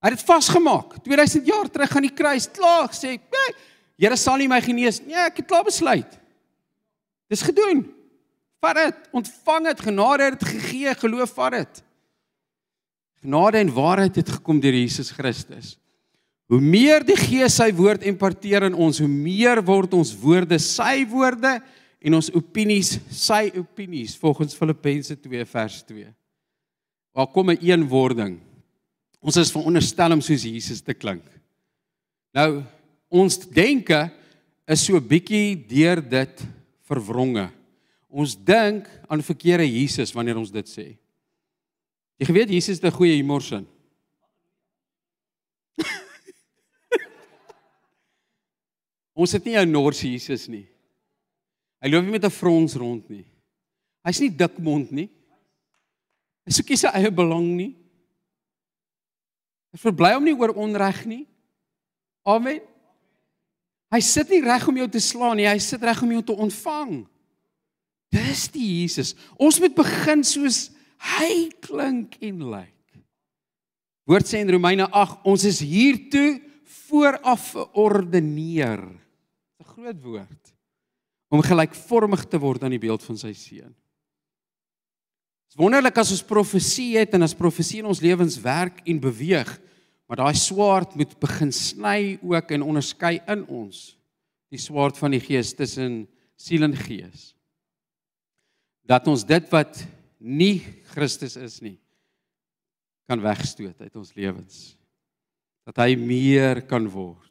Hy 0.00 0.12
het 0.12 0.16
dit 0.16 0.28
vasgemaak. 0.28 1.00
2000 1.02 1.50
jaar 1.50 1.68
terug 1.72 1.96
aan 1.96 2.06
die 2.06 2.14
kruis, 2.14 2.46
klaar 2.46 2.86
gesê, 2.92 3.18
"Nee, 3.18 3.50
Here 3.98 4.16
sal 4.16 4.38
nie 4.38 4.48
my 4.48 4.60
genees 4.60 5.00
nie. 5.02 5.14
Ek 5.14 5.36
het 5.38 5.46
klaar 5.46 5.64
besluit." 5.64 6.19
Dis 7.30 7.44
gedoen. 7.46 7.84
Vat 8.60 8.76
dit, 8.76 8.96
ontvang 9.16 9.70
dit, 9.70 9.84
genade 9.86 10.26
het 10.26 10.40
dit 10.40 10.48
gegee, 10.48 10.94
geloof 11.00 11.32
vat 11.38 11.54
dit. 11.56 11.82
Genade 13.22 13.60
en 13.60 13.72
waarheid 13.72 14.18
het 14.20 14.32
gekom 14.36 14.60
deur 14.60 14.76
Jesus 14.76 15.12
Christus. 15.16 15.76
Hoe 16.50 16.60
meer 16.60 17.04
die 17.06 17.16
Gees 17.16 17.60
sy 17.60 17.68
woord 17.78 18.02
imparteer 18.10 18.66
in 18.66 18.74
ons, 18.74 18.98
hoe 18.98 19.08
meer 19.08 19.60
word 19.64 19.94
ons 19.94 20.10
woorde 20.18 20.58
sy 20.58 21.04
woorde 21.08 21.60
en 22.00 22.16
ons 22.18 22.30
opinies 22.34 22.96
sy 23.14 23.44
opinies 23.60 24.16
volgens 24.18 24.56
Filippense 24.58 25.14
2 25.14 25.46
vers 25.46 25.80
2. 25.86 26.08
Waar 27.14 27.30
kom 27.30 27.50
'n 27.50 27.60
eenwording? 27.62 28.40
Ons 29.20 29.36
is 29.36 29.52
veronderstel 29.52 30.12
om 30.12 30.20
soos 30.20 30.42
Jesus 30.42 30.80
te 30.80 30.94
klink. 30.94 31.24
Nou, 32.34 32.64
ons 33.08 33.38
denke 33.38 34.10
is 34.66 34.84
so 34.84 35.00
bietjie 35.00 35.54
deur 35.68 36.00
dit 36.00 36.42
verwronge. 36.90 37.46
Ons 38.10 38.34
dink 38.34 38.88
aan 39.06 39.22
verkeerde 39.22 39.66
Jesus 39.68 40.12
wanneer 40.16 40.38
ons 40.40 40.50
dit 40.50 40.68
sê. 40.68 40.98
Jy 42.20 42.26
geweet 42.28 42.50
Jesus 42.52 42.76
het 42.80 42.86
'n 42.90 42.96
goeie 42.96 43.16
humor 43.16 43.42
sin. 43.42 43.66
ons 49.20 49.32
het 49.32 49.44
nie 49.44 49.56
'n 49.56 49.70
Nors 49.70 50.00
Jesus 50.02 50.48
nie. 50.48 50.66
Hy 51.80 51.88
loop 51.88 52.04
nie 52.04 52.12
met 52.12 52.24
'n 52.24 52.30
frons 52.30 52.74
rond 52.74 53.08
nie. 53.08 53.24
Hy's 54.04 54.20
nie 54.20 54.30
dikmond 54.30 54.90
nie. 54.90 55.08
Hy 56.46 56.52
soek 56.52 56.68
nie 56.68 56.76
sy 56.76 56.88
eie 56.88 57.10
belang 57.10 57.56
nie. 57.56 57.76
Hy 59.72 59.78
verbly 59.78 60.12
hom 60.14 60.24
nie 60.24 60.34
oor 60.34 60.50
onreg 60.56 61.06
nie. 61.06 61.26
Amen. 62.26 62.69
Hy 63.90 64.00
sit 64.06 64.30
nie 64.30 64.42
reg 64.44 64.66
om 64.70 64.76
jou 64.78 64.88
te 64.90 65.02
slaan 65.02 65.40
nie, 65.40 65.48
hy 65.50 65.58
sit 65.62 65.82
reg 65.82 66.02
om 66.04 66.12
jou 66.14 66.22
te 66.28 66.36
ontvang. 66.46 67.00
Dis 68.14 68.46
die 68.54 68.66
Jesus. 68.82 69.14
Ons 69.38 69.58
moet 69.62 69.74
begin 69.74 70.22
soos 70.26 70.68
hy 71.18 71.48
klink 71.62 72.16
en 72.22 72.44
lyk. 72.52 72.76
Woord 74.10 74.26
sê 74.26 74.40
in 74.42 74.50
Romeine 74.50 74.86
8, 74.90 75.20
ons 75.30 75.44
is 75.46 75.60
hiertoe 75.62 76.40
vooraf 76.88 77.52
geordineer. 77.54 78.82
'n 79.60 79.68
Groot 79.74 80.00
woord 80.02 80.54
om 81.30 81.42
gelykvormig 81.46 82.24
te 82.26 82.38
word 82.42 82.64
aan 82.66 82.74
die 82.74 82.82
beeld 82.82 83.02
van 83.06 83.18
sy 83.18 83.30
seun. 83.38 83.70
Dit 83.70 85.54
is 85.54 85.58
wonderlik 85.58 85.96
as 85.98 86.10
ons 86.10 86.26
profesie 86.26 86.96
het 86.98 87.14
en 87.14 87.22
as 87.22 87.36
profesie 87.38 87.78
in 87.82 87.90
ons 87.90 88.02
lewens 88.02 88.38
werk 88.42 88.82
en 88.86 88.98
beweeg, 89.02 89.50
maar 90.10 90.18
daai 90.18 90.34
swaard 90.34 90.96
moet 90.98 91.12
begin 91.22 91.52
sny 91.54 92.16
ook 92.18 92.50
en 92.50 92.64
onderskei 92.66 93.20
in 93.30 93.44
ons 93.46 93.92
die 94.50 94.58
swaard 94.58 94.96
van 94.98 95.14
die 95.14 95.22
gees 95.22 95.52
tussen 95.54 96.00
siel 96.34 96.66
en 96.66 96.74
gees. 96.74 97.28
Dat 98.82 99.06
ons 99.06 99.22
dit 99.22 99.46
wat 99.54 99.84
nie 100.18 100.58
Christus 100.90 101.38
is 101.38 101.60
nie 101.62 101.76
kan 103.06 103.22
wegstoot 103.22 103.78
uit 103.78 103.96
ons 103.98 104.10
lewens. 104.18 104.58
Dat 105.66 105.78
hy 105.82 105.94
meer 105.98 106.64
kan 106.66 106.84
word. 106.90 107.30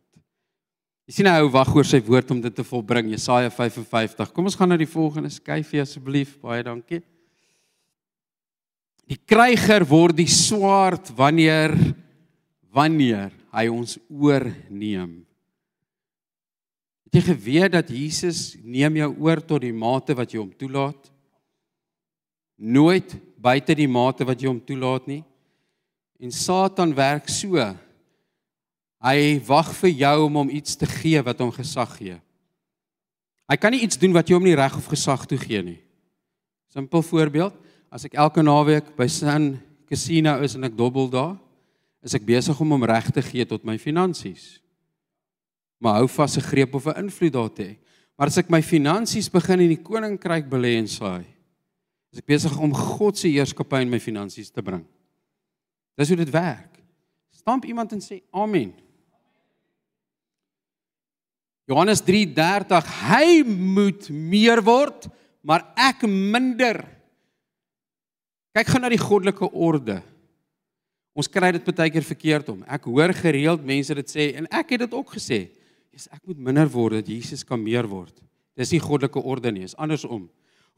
Jy 1.08 1.18
sien 1.18 1.28
hy 1.28 1.38
hou 1.39 1.52
wag 1.52 1.72
oor 1.76 1.88
sy 1.88 2.00
woord 2.06 2.32
om 2.36 2.39
dit 2.44 2.56
te 2.56 2.63
volbring. 2.63 3.12
Jesaja 3.12 3.52
55. 3.52 4.32
Kom 4.32 4.48
ons 4.48 4.56
gaan 4.60 4.72
na 4.72 4.80
die 4.80 4.88
volgende 4.88 5.32
skyfie 5.34 5.82
asseblief. 5.84 6.38
Baie 6.44 6.63
dankie. 6.63 7.02
Die 9.10 9.18
kryger 9.20 9.84
word 9.89 10.20
die 10.20 10.30
swaard 10.32 11.12
wanneer 11.18 11.76
wanneer 12.73 13.34
hy 13.53 13.65
ons 13.71 13.97
oorneem. 14.10 15.19
Het 17.10 17.19
jy 17.19 17.23
geweet 17.32 17.73
dat 17.73 17.89
Jesus 17.89 18.53
neem 18.62 18.99
jou 19.01 19.10
oor 19.25 19.41
tot 19.41 19.63
die 19.63 19.73
mate 19.73 20.13
wat 20.17 20.34
jy 20.34 20.41
hom 20.43 20.51
toelaat? 20.53 21.10
Nooit 22.60 23.15
buite 23.39 23.73
die 23.77 23.89
mate 23.89 24.27
wat 24.27 24.41
jy 24.41 24.51
hom 24.51 24.62
toelaat 24.62 25.08
nie. 25.10 25.23
En 26.19 26.34
Satan 26.36 26.93
werk 26.93 27.32
so 27.32 27.58
Hy 28.99 29.39
wag 29.47 29.71
vir 29.79 29.93
jou 29.95 30.15
om 30.25 30.41
hom 30.41 30.49
iets 30.51 30.75
te 30.75 30.88
gee 30.88 31.19
wat 31.23 31.39
hom 31.39 31.53
gesag 31.55 31.93
gee. 31.95 32.17
Hy 33.49 33.55
kan 33.58 33.71
nie 33.71 33.86
iets 33.86 33.97
doen 33.97 34.13
wat 34.13 34.27
jy 34.27 34.36
hom 34.36 34.43
nie 34.45 34.58
reg 34.60 34.75
of 34.75 34.89
gesag 34.91 35.23
toe 35.25 35.39
gee 35.39 35.62
nie. 35.63 35.79
Simpel 36.69 37.01
voorbeeld, 37.08 37.55
as 37.89 38.03
ek 38.05 38.17
elke 38.19 38.43
naweek 38.43 38.91
by 38.99 39.08
Sun 39.10 39.53
Casino 39.89 40.36
is 40.43 40.53
en 40.60 40.67
ek 40.67 40.75
dobbel 40.77 41.08
daar, 41.10 41.38
is 42.03 42.15
ek 42.15 42.25
besig 42.27 42.59
om 42.62 42.71
hom 42.75 42.88
reg 42.88 43.09
te 43.12 43.21
gee 43.21 43.45
tot 43.45 43.65
my 43.67 43.77
finansies. 43.81 44.59
Maar 45.79 45.99
hou 45.99 46.07
vas 46.07 46.38
'n 46.38 46.41
greep 46.41 46.73
of 46.75 46.88
'n 46.88 47.05
invloed 47.05 47.33
daar 47.33 47.53
te 47.53 47.63
hê. 47.63 47.77
Maar 48.17 48.27
as 48.27 48.38
ek 48.38 48.49
my 48.49 48.62
finansies 48.62 49.29
begin 49.31 49.59
in 49.59 49.69
die 49.69 49.83
koninkryk 49.83 50.49
belê 50.49 50.77
en 50.77 50.88
saai, 50.88 51.25
is 52.12 52.19
ek 52.19 52.25
besig 52.25 52.57
om 52.57 52.73
God 52.73 53.17
se 53.17 53.27
heerskappy 53.27 53.81
in 53.81 53.89
my 53.89 53.99
finansies 53.99 54.49
te 54.49 54.62
bring. 54.62 54.85
Dis 55.97 56.09
hoe 56.09 56.17
dit 56.17 56.29
werk. 56.29 56.79
Stamp 57.31 57.65
iemand 57.65 57.91
en 57.91 58.01
sê 58.01 58.21
amen. 58.31 58.73
Johannes 61.69 62.01
3:30 62.01 62.88
hy 63.13 63.43
moet 63.45 64.09
meer 64.09 64.62
word, 64.65 65.07
maar 65.41 65.67
ek 65.77 66.07
minder. 66.07 66.81
Kyk 68.57 68.67
gou 68.67 68.81
na 68.81 68.89
die 68.89 68.97
goddelike 68.97 69.51
orde. 69.53 70.01
Ons 71.19 71.27
kry 71.27 71.51
dit 71.51 71.71
baie 71.75 71.91
keer 71.91 72.05
verkeerd 72.05 72.51
om. 72.53 72.62
Ek 72.63 72.86
hoor 72.88 73.12
gereeld 73.17 73.65
mense 73.67 73.95
dit 73.97 74.12
sê 74.12 74.29
en 74.39 74.47
ek 74.47 74.75
het 74.75 74.86
dit 74.86 74.93
ook 74.95 75.17
gesê. 75.17 75.49
Jesus, 75.91 76.08
ek 76.15 76.21
moet 76.29 76.39
minder 76.49 76.69
word 76.71 77.01
dat 77.01 77.10
Jesus 77.12 77.43
kan 77.43 77.60
meer 77.60 77.88
word. 77.89 78.13
Dis 78.55 78.71
nie 78.71 78.79
goddelike 78.79 79.19
orde 79.19 79.51
nie, 79.51 79.65
is 79.67 79.75
andersom. 79.79 80.27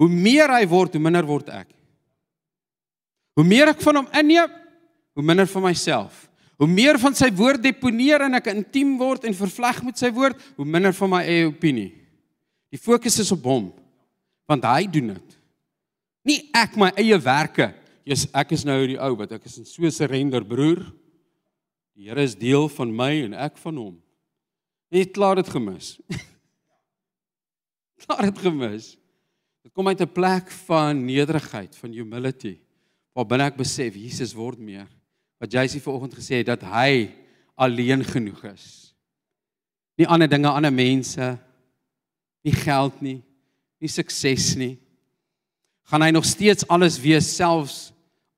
Hoe 0.01 0.09
meer 0.09 0.49
hy 0.49 0.63
word, 0.69 0.95
hoe 0.97 1.03
minder 1.03 1.27
word 1.27 1.51
ek. 1.53 1.69
Hoe 3.37 3.45
meer 3.45 3.69
ek 3.73 3.83
van 3.85 4.01
hom 4.01 4.09
inneem, 4.17 4.53
hoe 5.17 5.25
minder 5.25 5.49
van 5.51 5.65
myself. 5.67 6.25
Hoe 6.61 6.69
meer 6.69 6.97
van 7.01 7.15
sy 7.17 7.29
woord 7.33 7.61
deponeer 7.63 8.25
en 8.27 8.37
ek 8.37 8.51
intiem 8.53 8.95
word 8.99 9.25
en 9.25 9.37
vervleg 9.37 9.81
met 9.85 10.01
sy 10.01 10.11
woord, 10.13 10.41
hoe 10.57 10.65
minder 10.65 10.93
van 10.93 11.09
my 11.15 11.21
eie 11.25 11.47
opinie. 11.49 11.89
Die 12.71 12.81
fokus 12.81 13.19
is 13.21 13.31
op 13.35 13.45
hom 13.49 13.69
want 14.51 14.65
hy 14.67 14.83
doen 14.91 15.13
dit. 15.13 15.35
Nie 16.27 16.41
ek 16.59 16.73
my 16.75 16.89
eie 16.99 17.15
werke. 17.23 17.69
Jesus, 18.05 18.29
ek 18.33 18.53
is 18.55 18.65
nou 18.65 18.79
die 18.89 18.97
ou 18.97 19.13
wat 19.19 19.31
ek 19.37 19.45
is 19.45 19.57
in 19.61 19.65
so 19.65 19.83
'n 19.85 19.91
surrender 19.91 20.43
broer. 20.43 20.81
Die 21.95 22.09
Here 22.09 22.23
is 22.23 22.35
deel 22.35 22.69
van 22.69 22.95
my 22.95 23.23
en 23.25 23.33
ek 23.33 23.57
van 23.57 23.77
hom. 23.77 24.01
Net 24.91 25.11
klaar 25.13 25.35
dit 25.35 25.49
gemis. 25.49 25.99
Klaar 28.01 28.25
het 28.25 28.39
gemis. 28.41 28.97
Dit 29.61 29.73
kom 29.73 29.87
uit 29.87 30.01
'n 30.01 30.09
plek 30.09 30.49
van 30.65 31.05
nederigheid, 31.05 31.75
van 31.75 31.91
humility. 31.93 32.57
Waar 33.13 33.25
binne 33.25 33.45
ek 33.45 33.57
besef 33.57 33.95
Jesus 33.95 34.33
word 34.33 34.57
meer. 34.57 34.87
Wat 35.37 35.53
sê 35.53 35.79
vanoggend 35.79 36.15
gesê 36.15 36.41
het 36.41 36.47
dat 36.47 36.61
hy 36.61 37.13
alleen 37.55 38.03
genoeg 38.03 38.43
is. 38.43 38.95
Nie 39.97 40.07
ander 40.07 40.29
dinge, 40.29 40.49
ander 40.49 40.73
mense, 40.73 41.37
nie 42.41 42.53
geld 42.53 43.01
nie, 43.01 43.21
nie 43.77 43.89
sukses 43.89 44.55
nie. 44.55 44.79
Gaan 45.89 46.05
hy 46.05 46.11
nog 46.11 46.25
steeds 46.25 46.67
alles 46.67 46.99
wees 47.01 47.27
selfs 47.35 47.91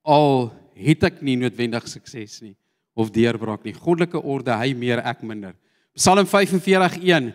al 0.04 0.52
het 0.74 1.04
ek 1.10 1.22
nie 1.22 1.36
noodwendig 1.40 1.88
sukses 1.90 2.42
nie 2.44 2.56
of 2.94 3.10
deurbraak 3.14 3.64
nie. 3.66 3.74
Goddelike 3.74 4.22
orde, 4.22 4.54
hy 4.54 4.74
meer, 4.78 5.02
ek 5.02 5.24
minder. 5.26 5.56
Psalm 5.98 6.26
45:1. 6.30 7.32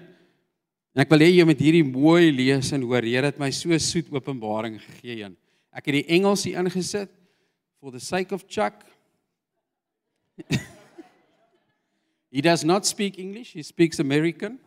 En 0.95 1.03
ek 1.03 1.11
wil 1.11 1.23
hê 1.23 1.31
jy 1.31 1.45
moet 1.47 1.61
hierdie 1.63 1.85
mooi 1.87 2.31
lees 2.35 2.73
en 2.75 2.83
hoor. 2.83 3.03
Here 3.07 3.27
het 3.27 3.39
my 3.39 3.51
so 3.55 3.77
soet 3.79 4.11
openbaring 4.11 4.79
gegee 4.83 5.23
een. 5.23 5.37
Ek 5.75 5.87
het 5.87 5.95
die 6.01 6.07
Engels 6.17 6.45
hier 6.47 6.59
ingesit 6.59 7.11
for 7.81 7.93
the 7.93 8.01
sake 8.01 8.35
of 8.35 8.47
Chuck. 8.49 8.85
he 12.35 12.41
does 12.43 12.65
not 12.65 12.87
speak 12.87 13.19
English, 13.19 13.53
he 13.55 13.63
speaks 13.63 14.01
American. 14.01 14.59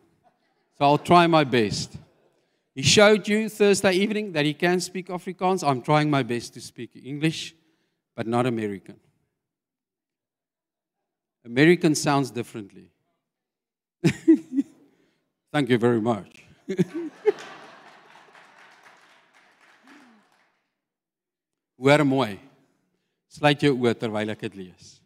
So 0.77 0.86
I'll 0.86 0.97
try 0.97 1.27
my 1.27 1.43
best. 1.43 2.00
He 2.73 2.81
showed 2.84 3.27
you 3.27 3.49
Thursday 3.49 3.93
evening 3.93 4.31
that 4.31 4.45
he 4.45 4.53
can 4.53 4.79
speak 4.79 5.07
Afrikaans. 5.07 5.67
I'm 5.67 5.81
trying 5.81 6.10
my 6.10 6.23
best 6.23 6.53
to 6.53 6.62
speak 6.62 6.91
English, 7.03 7.53
but 8.15 8.27
not 8.27 8.45
American. 8.45 8.95
American 11.43 11.95
sounds 11.95 12.31
differently. 12.31 12.89
Thank 15.51 15.69
you 15.69 15.77
very 15.77 15.99
much. 15.99 16.45
Hoor 21.81 22.05
mooi. 22.05 22.39
Sluit 23.31 23.63
jou 23.63 23.73
oë 23.73 23.95
terwyl 23.97 24.29
ek 24.31 24.41
dit 24.45 24.55
lees. 24.60 25.01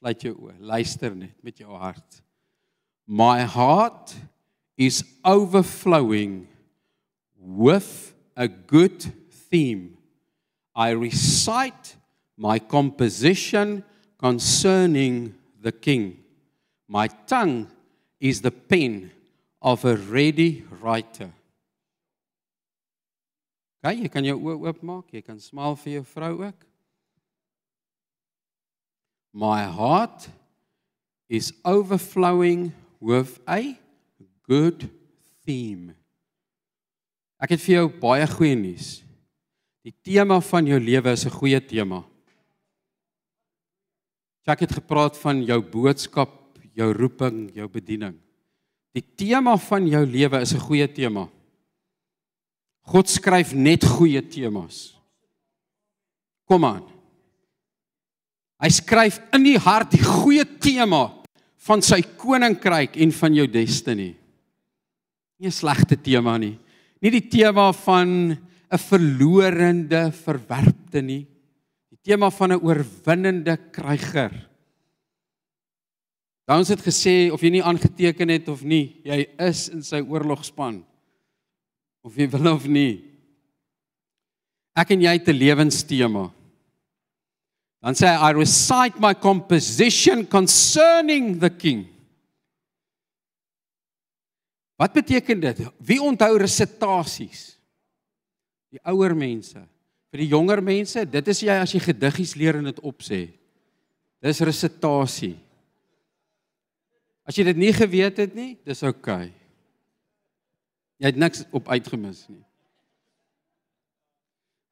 Sluit 0.00 0.22
jou 0.24 0.34
oë. 0.34 0.56
Luister 0.72 1.14
net 1.14 1.36
met 1.46 1.56
jou 1.62 1.70
hart. 1.78 2.22
My 3.06 3.44
heart 3.46 4.16
is 4.76 5.04
overflowing 5.24 6.48
with 7.38 8.14
a 8.36 8.48
good 8.48 9.02
theme. 9.30 9.96
I 10.74 10.90
recite 10.90 11.96
my 12.36 12.58
composition 12.58 13.84
concerning 14.18 15.34
the 15.60 15.72
king. 15.72 16.18
My 16.88 17.08
tongue 17.08 17.68
is 18.20 18.40
the 18.40 18.50
pen 18.50 19.10
of 19.60 19.84
a 19.84 19.96
ready 19.96 20.64
writer. 20.80 21.32
Kyk, 23.84 24.02
jy 24.02 24.08
kan 24.10 24.26
jou 24.26 24.38
oë 24.40 24.56
oopmaak, 24.66 25.12
jy 25.14 25.22
kan 25.22 25.38
smaal 25.38 25.76
vir 25.78 25.98
jou 25.98 26.06
vrou 26.10 26.32
ook. 26.48 26.64
My 29.36 29.64
heart 29.68 30.28
is 31.28 31.52
overflowing 31.64 32.72
with 33.00 33.38
a 33.46 33.76
good 34.48 34.88
theme. 35.44 35.94
Ek 37.42 37.52
het 37.52 37.60
vir 37.60 37.74
jou 37.74 37.88
baie 38.00 38.26
goeie 38.30 38.56
nuus. 38.56 39.02
Die 39.84 39.94
tema 40.04 40.40
van 40.40 40.66
jou 40.66 40.78
lewe 40.80 41.12
is 41.12 41.26
'n 41.26 41.30
goeie 41.30 41.60
tema. 41.60 42.04
Ek 44.46 44.60
het 44.60 44.72
gepraat 44.72 45.16
van 45.18 45.42
jou 45.42 45.60
boodskap, 45.60 46.58
jou 46.74 46.92
roeping, 46.92 47.50
jou 47.54 47.68
bediening. 47.68 48.14
Die 48.94 49.02
tema 49.02 49.56
van 49.56 49.86
jou 49.86 50.06
lewe 50.06 50.40
is 50.40 50.54
'n 50.54 50.60
goeie 50.60 50.88
tema. 50.88 51.28
God 52.86 53.08
skryf 53.08 53.52
net 53.52 53.84
goeie 53.84 54.22
temas. 54.22 54.94
Kom 56.46 56.64
aan. 56.64 56.84
Hy 58.62 58.68
skryf 58.68 59.20
in 59.34 59.42
die 59.42 59.58
hart 59.58 59.90
die 59.90 60.04
goeie 60.04 60.44
tema 60.58 61.12
van 61.66 61.82
sy 61.82 62.00
koninkryk 62.02 62.96
en 62.96 63.12
van 63.12 63.34
jou 63.34 63.46
destiny. 63.46 64.14
Nie 65.38 65.48
'n 65.48 65.52
slegte 65.52 65.96
tema 65.96 66.38
nie. 66.38 66.58
Nie 67.06 67.20
die 67.20 67.28
tema 67.30 67.70
van 67.70 68.34
'n 68.34 68.78
verlorende 68.82 70.10
verwerpte 70.10 70.98
nie. 70.98 71.22
Die 71.94 72.02
tema 72.02 72.30
van 72.30 72.52
'n 72.52 72.58
oorwinnende 72.66 73.56
kryger. 73.70 74.34
Dan 76.46 76.64
het 76.66 76.82
gesê 76.82 77.30
of 77.30 77.40
jy 77.40 77.50
nie 77.50 77.62
aangeteken 77.62 78.28
het 78.28 78.48
of 78.48 78.62
nie, 78.62 79.00
jy 79.04 79.26
is 79.38 79.68
in 79.68 79.82
sy 79.82 80.00
oorlogspan. 80.00 80.84
Of 82.02 82.16
jy 82.16 82.28
wil 82.30 82.52
of 82.54 82.66
nie. 82.66 83.04
Ek 84.74 84.90
en 84.90 85.00
jy 85.00 85.12
het 85.12 85.28
'n 85.28 85.38
lewenstema. 85.38 86.32
Dan 87.82 87.94
sê 87.94 88.06
hy 88.06 88.30
I 88.30 88.32
recite 88.32 88.98
my 88.98 89.14
composition 89.14 90.26
concerning 90.26 91.38
the 91.38 91.50
king. 91.50 91.86
Wat 94.76 94.92
beteken 94.92 95.40
dit? 95.40 95.62
Wie 95.80 96.00
onthou 96.04 96.36
resitasies? 96.40 97.54
Die 98.72 98.82
ouer 98.84 99.16
mense. 99.16 99.62
Vir 100.12 100.22
die 100.22 100.30
jonger 100.30 100.60
mense, 100.64 101.02
dit 101.08 101.32
is 101.32 101.40
jy 101.44 101.56
as 101.62 101.72
jy 101.72 101.80
gediggies 101.82 102.36
leer 102.36 102.60
en 102.60 102.68
dit 102.68 102.82
opsê. 102.84 103.22
Dis 104.24 104.42
resitasie. 104.44 105.34
As 107.26 107.36
jy 107.36 107.46
dit 107.48 107.58
nie 107.58 107.72
geweet 107.74 108.20
het 108.22 108.36
nie, 108.36 108.54
dis 108.66 108.84
oukei. 108.86 109.26
Okay. 109.30 109.32
Jy 111.00 111.10
het 111.10 111.18
niks 111.20 111.42
op 111.52 111.66
uitgemis 111.68 112.22
nie. 112.30 112.42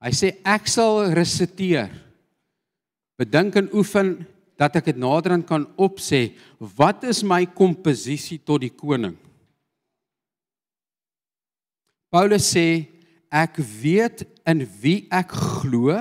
Hy 0.04 0.12
sê 0.16 0.30
ek 0.44 0.68
sal 0.68 1.10
resiteer. 1.16 1.92
Bedink 3.20 3.56
en 3.60 3.70
oefen 3.76 4.16
dat 4.60 4.76
ek 4.78 4.92
dit 4.92 5.00
naderhand 5.00 5.46
kan 5.48 5.66
opsê. 5.80 6.34
Wat 6.58 7.04
is 7.08 7.22
my 7.26 7.44
komposisie 7.56 8.38
tot 8.40 8.62
die 8.64 8.72
koning? 8.72 9.16
Paulus 12.14 12.46
sê 12.54 12.86
ek 13.34 13.58
weet 13.58 14.22
in 14.46 14.62
wie 14.78 15.00
ek 15.10 15.32
glo 15.34 15.96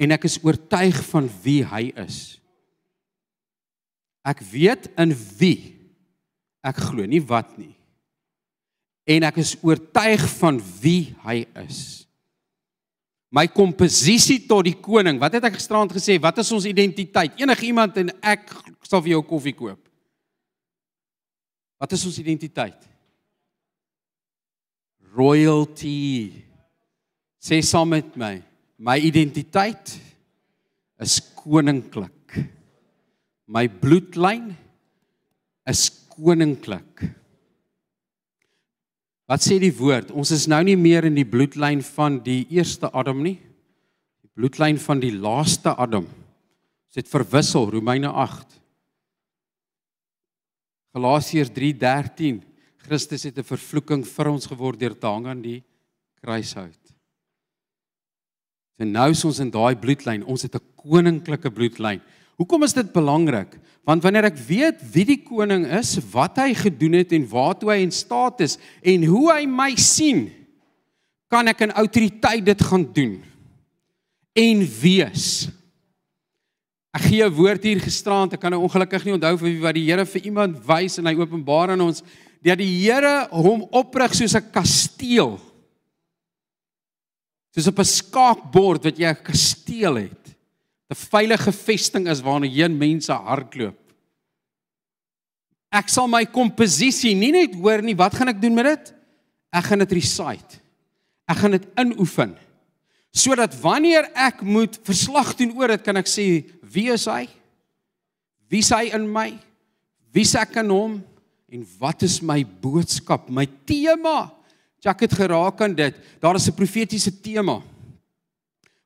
en 0.00 0.14
ek 0.14 0.28
is 0.28 0.38
oortuig 0.46 0.94
van 1.10 1.26
wie 1.42 1.64
hy 1.66 1.88
is. 1.98 2.38
Ek 4.22 4.44
weet 4.46 4.86
in 5.00 5.14
wie 5.40 5.74
ek 6.62 6.78
glo, 6.78 7.02
nie 7.08 7.22
wat 7.24 7.56
nie. 7.58 7.72
En 9.10 9.26
ek 9.26 9.40
is 9.42 9.56
oortuig 9.66 10.22
van 10.38 10.60
wie 10.82 11.16
hy 11.24 11.40
is. 11.64 11.80
My 13.34 13.46
komposisie 13.50 14.40
tot 14.46 14.66
die 14.66 14.76
koning. 14.78 15.18
Wat 15.22 15.34
het 15.34 15.46
ek 15.46 15.56
gisterand 15.56 15.90
gesê? 15.94 16.18
Wat 16.22 16.38
is 16.42 16.50
ons 16.54 16.66
identiteit? 16.66 17.38
Enige 17.38 17.66
iemand 17.66 17.98
en 18.02 18.10
ek 18.22 18.50
sal 18.86 19.02
vir 19.02 19.16
jou 19.16 19.22
koffie 19.26 19.54
koop. 19.56 19.80
Wat 21.80 21.94
is 21.96 22.06
ons 22.06 22.18
identiteit? 22.22 22.89
Royalty. 25.14 26.32
Sê 27.40 27.60
saam 27.64 27.94
met 27.94 28.16
my, 28.20 28.38
my 28.78 28.98
identiteit 29.00 29.96
is 31.00 31.18
koninklik. 31.34 32.36
My 33.50 33.66
bloedlyn 33.66 34.52
is 35.68 35.88
koninklik. 36.12 37.08
Wat 39.30 39.42
sê 39.42 39.60
die 39.62 39.72
woord? 39.74 40.10
Ons 40.10 40.32
is 40.34 40.48
nou 40.50 40.60
nie 40.66 40.76
meer 40.78 41.06
in 41.06 41.16
die 41.16 41.26
bloedlyn 41.26 41.82
van 41.94 42.18
die 42.24 42.42
eerste 42.50 42.90
Adam 42.90 43.22
nie. 43.22 43.36
Die 44.20 44.30
bloedlyn 44.34 44.78
van 44.82 45.02
die 45.02 45.12
laaste 45.14 45.74
Adam. 45.78 46.08
Ons 46.90 46.98
het 46.98 47.10
verwissel 47.10 47.68
Romeine 47.70 48.10
8. 48.10 48.58
Galasiërs 50.90 51.52
3:13 51.54 52.40
Christus 52.90 53.22
het 53.22 53.38
'n 53.38 53.46
vervloeking 53.46 54.02
vir 54.02 54.26
ons 54.26 54.46
geword 54.50 54.80
deur 54.80 54.98
te 54.98 55.06
hang 55.06 55.26
aan 55.26 55.42
die 55.42 55.62
kruishout. 56.20 56.84
En 58.80 58.90
nou 58.90 59.10
is 59.10 59.24
ons 59.24 59.38
in 59.38 59.50
daai 59.50 59.76
bloedlyn, 59.76 60.24
ons 60.24 60.42
het 60.42 60.56
'n 60.56 60.66
koninklike 60.74 61.50
bloedlyn. 61.50 62.00
Hoekom 62.36 62.62
is 62.64 62.72
dit 62.72 62.92
belangrik? 62.92 63.58
Want 63.84 64.02
wanneer 64.02 64.24
ek 64.24 64.38
weet 64.38 64.82
wie 64.92 65.04
die 65.04 65.22
koning 65.22 65.66
is, 65.66 65.98
wat 66.10 66.36
hy 66.36 66.54
gedoen 66.54 66.92
het 66.92 67.12
en 67.12 67.28
waartoe 67.28 67.70
hy 67.70 67.82
in 67.82 67.92
staat 67.92 68.40
is 68.40 68.58
en 68.82 69.04
hoe 69.04 69.32
hy 69.32 69.46
my 69.46 69.76
sien, 69.76 70.32
kan 71.28 71.46
ek 71.46 71.60
in 71.60 71.70
autoriteit 71.70 72.44
dit 72.44 72.62
gaan 72.62 72.92
doen 72.92 73.22
en 74.34 74.66
wees. 74.82 75.48
Ek 76.92 77.02
gee 77.02 77.22
'n 77.22 77.32
woord 77.32 77.62
hier 77.62 77.78
gisterand, 77.78 78.32
ek 78.32 78.40
kan 78.40 78.50
nou 78.50 78.62
ongelukkig 78.62 79.04
nie 79.04 79.14
onthou 79.14 79.36
vir 79.38 79.48
wie 79.48 79.60
wat 79.60 79.74
die 79.74 79.84
Here 79.84 80.04
vir 80.04 80.24
iemand 80.24 80.58
wys 80.66 80.98
en 80.98 81.06
hy 81.06 81.14
openbaar 81.14 81.70
aan 81.70 81.80
ons 81.80 82.02
dat 82.40 82.58
die 82.60 82.70
Here 82.82 83.28
hom 83.30 83.66
oprig 83.70 84.14
soos 84.14 84.34
'n 84.34 84.50
kasteel. 84.50 85.38
Soos 87.54 87.66
op 87.66 87.78
'n 87.78 87.84
skaakbord 87.84 88.84
wat 88.84 88.98
jy 88.98 89.08
'n 89.08 89.22
kasteel 89.22 89.94
het. 89.96 90.36
'n 90.90 90.94
Veilige 90.94 91.52
vesting 91.52 92.08
is 92.08 92.20
waarna 92.20 92.46
heen 92.46 92.78
mense 92.78 93.12
hardloop. 93.12 93.78
Ek 95.70 95.88
sal 95.88 96.08
my 96.08 96.24
komposisie 96.26 97.14
nie 97.14 97.30
net 97.30 97.54
hoor 97.54 97.82
nie, 97.82 97.94
wat 97.94 98.14
gaan 98.14 98.28
ek 98.28 98.40
doen 98.42 98.54
met 98.54 98.64
dit? 98.64 98.94
Ek 99.52 99.64
gaan 99.64 99.78
dit 99.78 99.92
recite. 99.92 100.58
Ek 101.28 101.36
gaan 101.36 101.50
dit 101.50 101.66
inoefen. 101.78 102.34
Sodat 103.14 103.54
wanneer 103.60 104.10
ek 104.14 104.42
moet 104.42 104.78
verslag 104.86 105.36
doen 105.38 105.54
oor 105.58 105.68
dit, 105.68 105.82
kan 105.82 105.96
ek 105.96 106.06
sê 106.10 106.46
wie 106.62 106.90
is 106.90 107.06
hy? 107.06 107.28
Wie 108.50 108.58
is 108.58 108.70
hy 108.70 108.90
in 108.94 109.06
my? 109.10 109.38
Wie 110.10 110.22
is 110.26 110.34
ek 110.34 110.56
in 110.62 110.70
hom? 110.74 110.98
En 111.50 111.66
wat 111.78 112.02
is 112.06 112.20
my 112.22 112.44
boodskap, 112.62 113.28
my 113.28 113.46
tema? 113.66 114.30
Jacques 114.80 115.10
het 115.10 115.18
geraak 115.18 115.60
aan 115.60 115.74
dit. 115.74 115.96
Daar 116.22 116.38
is 116.38 116.48
'n 116.48 116.54
profetiese 116.54 117.20
tema. 117.20 117.62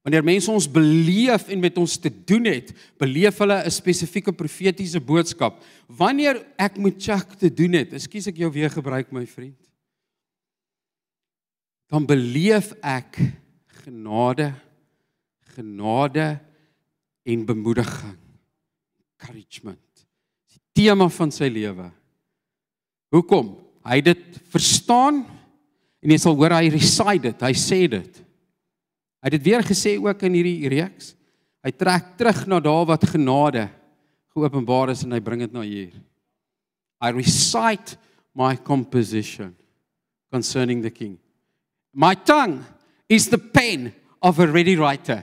Wanneer 0.03 0.25
mense 0.25 0.51
ons 0.51 0.71
beleef 0.71 1.49
en 1.49 1.61
met 1.61 1.79
ons 1.79 1.97
te 1.97 2.11
doen 2.25 2.45
het, 2.45 2.75
beleef 2.99 3.39
hulle 3.39 3.65
'n 3.65 3.71
spesifieke 3.71 4.33
profetiese 4.33 5.01
boodskap. 5.01 5.63
Wanneer 5.87 6.45
ek 6.57 6.77
met 6.77 7.05
Jacques 7.05 7.39
te 7.39 7.55
doen 7.55 7.73
het, 7.73 7.93
ekskuus 7.93 8.27
ek 8.27 8.37
jou 8.37 8.53
weer 8.53 8.71
gebruik 8.71 9.13
my 9.13 9.27
vriend. 9.27 9.61
Dan 11.89 12.07
beleef 12.07 12.73
ek 12.83 13.19
genade, 13.85 14.55
genade 15.55 16.41
en 17.23 17.45
bemoediging. 17.45 18.19
Encouragement. 19.19 20.07
Die 20.53 20.61
tema 20.73 21.09
van 21.09 21.31
sy 21.31 21.49
lewe. 21.49 21.91
Hoekom? 23.15 23.53
Hy 23.87 24.01
het 24.01 24.11
dit 24.11 24.39
verstaan 24.51 25.23
en 26.05 26.13
jy 26.13 26.19
sal 26.21 26.37
hoor 26.37 26.57
hy 26.57 26.69
recite 26.73 27.29
dit, 27.29 27.45
hy 27.47 27.53
sê 27.57 27.85
dit. 27.91 28.21
Hy 29.23 29.31
het 29.31 29.37
dit 29.39 29.47
weer 29.47 29.65
gesê 29.65 29.95
ook 30.01 30.25
in 30.27 30.37
hierdie 30.37 30.71
reeks. 30.73 31.15
Hy 31.65 31.73
trek 31.73 32.15
terug 32.19 32.43
na 32.51 32.59
daar 32.61 32.85
wat 32.91 33.07
genade 33.09 33.69
geopenbaar 34.35 34.93
is 34.93 35.05
en 35.07 35.15
hy 35.15 35.21
bring 35.25 35.45
dit 35.45 35.55
na 35.55 35.63
hier. 35.65 35.95
I 37.01 37.13
recite 37.15 37.97
my 38.35 38.57
composition 38.57 39.55
concerning 40.33 40.83
the 40.83 40.91
king. 40.91 41.17
My 41.95 42.15
tongue 42.15 42.65
is 43.09 43.31
the 43.31 43.39
pen 43.39 43.93
of 44.21 44.41
a 44.43 44.47
ready 44.51 44.75
writer. 44.77 45.23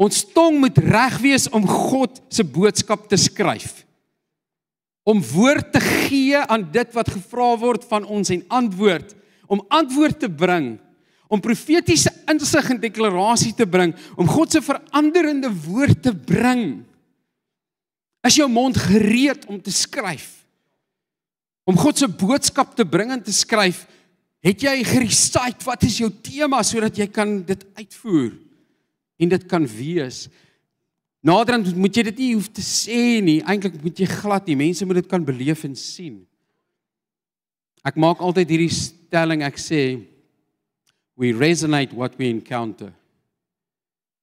Ons 0.00 0.22
tong 0.34 0.58
moet 0.60 0.78
reg 0.84 1.18
wees 1.20 1.48
om 1.52 1.64
God 1.66 2.20
se 2.32 2.44
boodskap 2.44 3.08
te 3.08 3.18
skryf. 3.20 3.82
Om 5.10 5.22
woord 5.32 5.72
te 5.74 5.80
gee 5.82 6.38
aan 6.38 6.68
dit 6.70 6.94
wat 6.94 7.10
gevra 7.10 7.48
word 7.58 7.86
van 7.90 8.06
ons 8.06 8.30
en 8.30 8.44
antwoord, 8.60 9.16
om 9.50 9.64
antwoord 9.68 10.20
te 10.22 10.30
bring 10.30 10.76
om 11.30 11.38
profetiese 11.42 12.10
insig 12.30 12.72
en 12.72 12.80
deklarasie 12.82 13.52
te 13.54 13.66
bring, 13.70 13.94
om 14.18 14.28
God 14.28 14.50
se 14.50 14.60
veranderende 14.66 15.50
woord 15.62 16.02
te 16.02 16.12
bring. 16.12 16.82
Is 18.26 18.40
jou 18.40 18.48
mond 18.50 18.76
gereed 18.76 19.46
om 19.48 19.60
te 19.62 19.72
skryf? 19.72 20.40
Om 21.70 21.78
God 21.78 22.02
se 22.02 22.10
boodskap 22.10 22.74
te 22.74 22.84
bring 22.84 23.14
en 23.14 23.22
te 23.22 23.34
skryf, 23.34 23.84
het 24.42 24.64
jy 24.66 24.74
gerecite 24.88 25.68
wat 25.68 25.86
is 25.86 26.00
jou 26.00 26.10
tema 26.24 26.64
sodat 26.66 26.98
jy 26.98 27.06
kan 27.12 27.38
dit 27.46 27.62
uitvoer 27.78 28.32
en 29.20 29.30
dit 29.30 29.42
kan 29.46 29.66
wees. 29.68 30.24
Naderhand 31.20 31.74
moet 31.76 31.96
jy 31.96 32.06
dit 32.08 32.22
nie 32.22 32.30
hoef 32.34 32.48
te 32.48 32.62
sê 32.64 33.20
nie, 33.20 33.40
eintlik 33.44 33.76
moet 33.84 33.98
jy 34.00 34.08
glad 34.08 34.46
nie, 34.48 34.56
mense 34.56 34.86
moet 34.88 35.02
dit 35.02 35.10
kan 35.10 35.24
beleef 35.24 35.66
en 35.68 35.76
sien. 35.76 36.22
Ek 37.84 37.98
maak 38.00 38.22
altyd 38.24 38.48
hierdie 38.54 38.72
stelling, 38.72 39.44
ek 39.44 39.60
sê 39.60 39.82
we 41.20 41.34
resonate 41.36 41.96
what 41.96 42.16
we 42.16 42.30
encounter. 42.32 42.94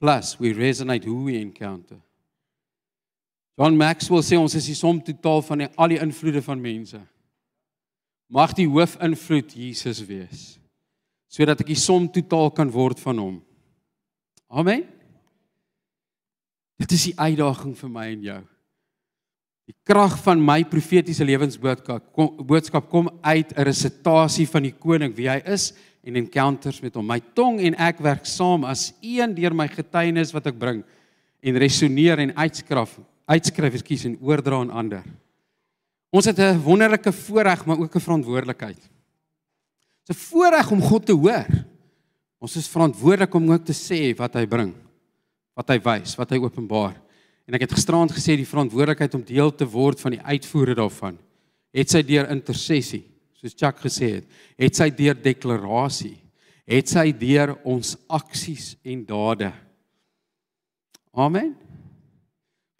Plus, 0.01 0.35
we 0.39 0.53
resonate 0.53 1.05
who 1.05 1.25
we 1.29 1.37
encounter. 1.37 1.97
John 3.57 3.77
Maxwell 3.77 4.25
sê 4.25 4.37
ons 4.37 4.53
is 4.57 4.69
die 4.69 4.77
som 4.77 4.99
totaal 5.01 5.41
van 5.45 5.63
die, 5.63 5.69
al 5.77 5.93
die 5.93 6.01
invloede 6.01 6.43
van 6.45 6.61
mense. 6.61 6.99
Mag 8.29 8.53
die 8.57 8.67
hoofinvloed 8.69 9.53
Jesus 9.57 10.03
wees 10.05 10.55
sodat 11.27 11.59
ek 11.59 11.67
die 11.69 11.77
som 11.77 12.05
totaal 12.09 12.47
kan 12.55 12.69
word 12.71 13.01
van 13.03 13.19
hom. 13.19 13.33
Amen. 14.47 14.85
Dit 16.77 16.93
is 16.93 17.09
die 17.09 17.17
uitdaging 17.17 17.73
vir 17.77 17.89
my 17.89 18.05
en 18.13 18.23
jou. 18.23 18.39
Die 19.67 19.75
krag 19.83 20.15
van 20.23 20.39
my 20.39 20.61
profetiese 20.69 21.25
lewensboodskap 21.27 22.05
kom, 22.15 22.29
boodskap 22.47 22.87
kom 22.89 23.09
uit 23.21 23.51
'n 23.51 23.65
resitasie 23.67 24.47
van 24.47 24.63
die 24.63 24.71
koning 24.71 25.13
wie 25.15 25.27
hy 25.27 25.41
is 25.45 25.73
en 26.03 26.15
encounters 26.15 26.81
met 26.81 26.95
hom. 26.95 27.05
My 27.05 27.19
tong 27.19 27.59
en 27.59 27.75
ek 27.75 27.99
werk 27.99 28.25
saam 28.25 28.63
as 28.63 28.93
een 29.01 29.35
deur 29.35 29.53
my 29.53 29.67
getuienis 29.67 30.31
wat 30.31 30.47
ek 30.47 30.59
bring 30.59 30.83
en 31.43 31.57
resoneer 31.57 32.19
en 32.19 32.35
uitskrif, 32.35 32.99
uitskryf, 33.27 33.73
ekskuus 33.73 34.05
en 34.05 34.17
oordra 34.21 34.61
aan 34.61 34.71
ander. 34.71 35.03
Ons 36.13 36.25
het 36.25 36.39
'n 36.39 36.61
wonderlike 36.63 37.11
voorreg 37.11 37.65
maar 37.65 37.79
ook 37.79 37.95
'n 37.95 37.99
verantwoordelikheid. 37.99 38.79
Dit 38.79 40.15
is 40.15 40.15
'n 40.15 40.25
voorreg 40.31 40.71
om 40.71 40.81
God 40.81 41.05
te 41.05 41.13
hoor. 41.13 41.45
Ons 42.39 42.55
is 42.55 42.67
verantwoordelik 42.67 43.33
om 43.33 43.51
ook 43.51 43.65
te 43.65 43.73
sê 43.73 44.15
wat 44.15 44.33
hy 44.33 44.45
bring, 44.45 44.73
wat 45.57 45.73
hy 45.73 45.79
wys, 45.81 46.13
wat 46.19 46.31
hy 46.31 46.37
openbaar. 46.37 46.95
En 47.47 47.55
ek 47.57 47.65
het 47.65 47.73
gisterand 47.73 48.11
gesê 48.13 48.35
die 48.37 48.45
verantwoordelikheid 48.45 49.15
om 49.17 49.25
deel 49.25 49.51
te 49.55 49.65
word 49.65 49.99
van 49.99 50.13
die 50.13 50.21
uitvoere 50.21 50.75
daarvan 50.77 51.17
het 51.77 51.91
sy 51.91 52.01
deur 52.05 52.29
intersessie 52.33 53.03
soos 53.37 53.53
Chuck 53.53 53.83
gesê 53.83 54.15
het, 54.17 54.29
het 54.57 54.77
sy 54.77 54.89
deur 54.97 55.17
deklarasie, 55.21 56.15
het 56.65 56.89
sy 56.89 57.11
deur 57.13 57.53
ons 57.69 57.93
aksies 58.09 58.71
en 58.81 59.03
dade. 59.05 59.51
Amen. 61.13 61.53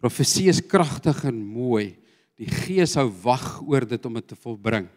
Profesie 0.02 0.48
is 0.50 0.58
kragtig 0.62 1.22
en 1.30 1.38
mooi. 1.38 1.92
Die 2.38 2.50
Gees 2.50 2.96
hou 2.98 3.06
wag 3.22 3.60
oor 3.66 3.86
dit 3.86 4.04
om 4.06 4.18
dit 4.18 4.26
te 4.30 4.38
volbring. 4.38 4.88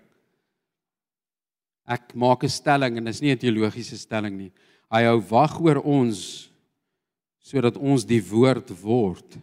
Ek 1.85 2.13
maak 2.13 2.43
'n 2.43 2.49
stelling 2.49 2.97
en 2.97 3.05
dit 3.05 3.13
is 3.13 3.21
nie 3.21 3.31
'n 3.31 3.37
teologiese 3.37 3.97
stelling 3.97 4.37
nie. 4.37 4.51
Hy 4.91 5.03
hou 5.05 5.19
wag 5.29 5.61
oor 5.61 5.81
ons 5.85 6.49
sodat 7.51 7.75
ons 7.75 8.07
die 8.07 8.21
woord 8.23 8.71
word 8.79 9.35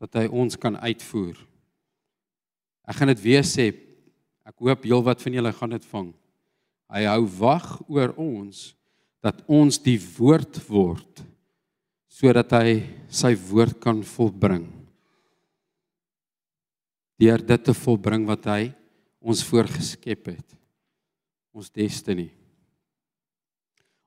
dat 0.00 0.16
hy 0.16 0.26
ons 0.32 0.56
kan 0.56 0.78
uitvoer. 0.80 1.36
Ek 2.88 2.96
gaan 2.96 3.12
dit 3.12 3.20
weer 3.20 3.44
sê, 3.44 3.68
Ek 4.50 4.64
hoop 4.64 4.82
heelwat 4.82 5.20
van 5.22 5.36
julle 5.36 5.52
gaan 5.54 5.74
dit 5.76 5.84
vang. 5.92 6.08
Hy 6.90 7.04
hou 7.06 7.22
wag 7.38 7.66
oor 7.86 8.14
ons 8.18 8.72
dat 9.22 9.44
ons 9.46 9.78
die 9.78 9.98
woord 10.16 10.58
word 10.66 11.26
sodat 12.10 12.50
hy 12.58 12.80
sy 13.06 13.30
woord 13.48 13.78
kan 13.80 14.02
volbring. 14.04 14.66
Deur 17.20 17.44
dit 17.46 17.62
te 17.64 17.74
volbring 17.76 18.26
wat 18.28 18.48
hy 18.50 18.62
ons 19.22 19.44
voorgeskep 19.46 20.32
het. 20.32 20.58
Ons 21.54 21.70
destiny. 21.72 22.26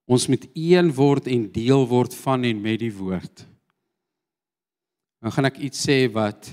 Ons 0.05 0.27
moet 0.27 0.47
een 0.53 0.91
word 0.93 1.27
en 1.27 1.51
deel 1.51 1.87
word 1.87 2.15
van 2.15 2.43
en 2.43 2.61
met 2.61 2.79
die 2.79 2.93
woord. 2.93 3.45
Nou 5.23 5.31
gaan 5.31 5.45
ek 5.45 5.61
iets 5.63 5.85
sê 5.87 6.11
wat 6.11 6.51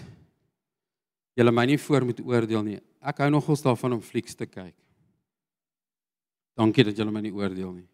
julle 1.34 1.52
my 1.52 1.64
nie 1.66 1.78
voor 1.78 2.04
moet 2.04 2.20
oordeel 2.20 2.62
nie 2.62 2.80
ek 3.00 3.22
hou 3.24 3.30
nogals 3.32 3.64
daarvan 3.64 3.96
om 3.96 4.04
flieks 4.04 4.36
te 4.36 4.46
kyk. 4.46 4.76
Dankie 6.58 6.84
dat 6.84 6.98
julle 6.98 7.12
my 7.12 7.22
nie 7.24 7.32
oordeel 7.32 7.72
nie. 7.72 7.86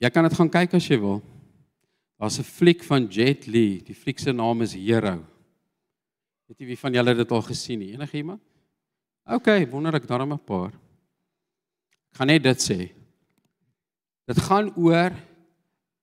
Jy 0.00 0.10
kan 0.14 0.24
dit 0.24 0.36
gaan 0.38 0.52
kyk 0.52 0.78
as 0.78 0.86
jy 0.88 0.96
wil. 1.00 1.18
Daar's 2.20 2.38
'n 2.38 2.44
fliek 2.44 2.82
van 2.84 3.08
Jet 3.08 3.46
Li. 3.46 3.80
Die 3.80 3.94
fliek 3.94 4.18
se 4.18 4.32
naam 4.32 4.62
is 4.62 4.74
Hero. 4.74 5.24
Weet 6.48 6.60
jy 6.60 6.66
wie 6.66 6.78
van 6.78 6.92
julle 6.92 7.14
dit 7.14 7.30
al 7.32 7.42
gesien 7.42 7.78
nie? 7.78 7.92
Enige 7.92 8.16
iemand? 8.16 8.40
OK, 9.26 9.68
wonder 9.70 9.94
ek 9.94 10.06
daarom 10.06 10.32
'n 10.32 10.38
paar. 10.38 10.72
Ek 12.10 12.20
gaan 12.20 12.32
net 12.32 12.44
dit 12.44 12.64
sê. 12.64 12.78
Dit 14.30 14.38
gaan 14.46 14.70
oor 14.76 15.14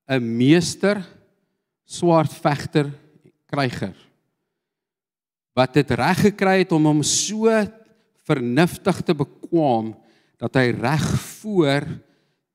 'n 0.08 0.24
meester 0.24 1.04
swart 1.86 2.32
vegter 2.32 2.92
kryger 3.48 3.96
wat 5.58 5.74
dit 5.74 5.92
reg 5.98 6.20
gekry 6.22 6.60
het 6.62 6.72
om 6.76 6.86
hom 6.86 7.04
so 7.04 7.50
vernuftig 8.28 9.02
te 9.02 9.16
bekwam 9.18 9.96
dat 10.38 10.60
hy 10.60 10.70
reg 10.76 11.06
voor 11.42 11.88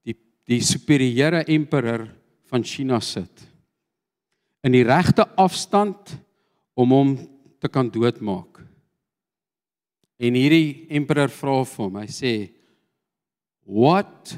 die 0.07 0.17
die 0.47 0.61
superieure 0.61 1.43
emperor 1.51 2.07
van 2.51 2.63
China 2.63 3.01
sit 3.01 3.49
in 4.63 4.77
die 4.77 4.87
regte 4.87 5.27
afstand 5.41 6.15
om 6.79 6.95
hom 6.95 7.15
te 7.59 7.69
kan 7.71 7.89
doodmaak. 7.91 8.61
En 10.23 10.37
hierdie 10.39 10.87
emperor 10.95 11.31
vra 11.35 11.57
vir 11.67 11.83
hom, 11.83 11.99
hy 11.99 12.07
sê 12.11 12.33
what 13.65 14.37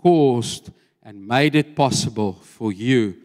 caused 0.00 0.70
and 1.02 1.26
made 1.26 1.54
it 1.54 1.74
possible 1.74 2.34
for 2.34 2.72
you 2.72 3.16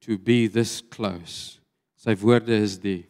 to 0.00 0.18
be 0.18 0.46
this 0.46 0.80
close. 0.80 1.58
Sy 1.96 2.14
woorde 2.14 2.50
is 2.50 2.78
die 2.78 3.04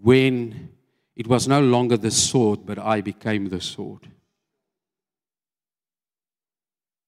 when 0.00 0.70
it 1.16 1.26
was 1.26 1.48
no 1.48 1.60
longer 1.60 1.96
the 1.96 2.10
sword 2.10 2.64
but 2.64 2.78
I 2.78 3.00
became 3.00 3.48
the 3.48 3.60
sword. 3.60 4.06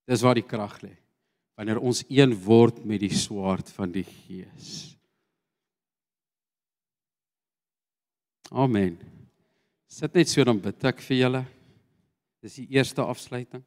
Dis 0.07 0.23
waar 0.23 0.35
die 0.35 0.43
krag 0.43 0.81
lê. 0.83 0.91
Wanneer 1.55 1.79
ons 1.79 2.03
een 2.09 2.33
word 2.43 2.81
met 2.83 2.99
die 3.03 3.13
swaard 3.15 3.69
van 3.71 3.91
die 3.93 4.03
Gees. 4.03 4.97
Amen. 8.51 8.97
Sit 9.87 10.15
net 10.15 10.27
so 10.27 10.43
dan 10.43 10.59
bid 10.59 10.83
ek 10.89 10.99
vir 11.05 11.19
julle. 11.21 11.43
Dis 12.41 12.57
die 12.57 12.71
eerste 12.73 13.03
afsluiting. 13.05 13.61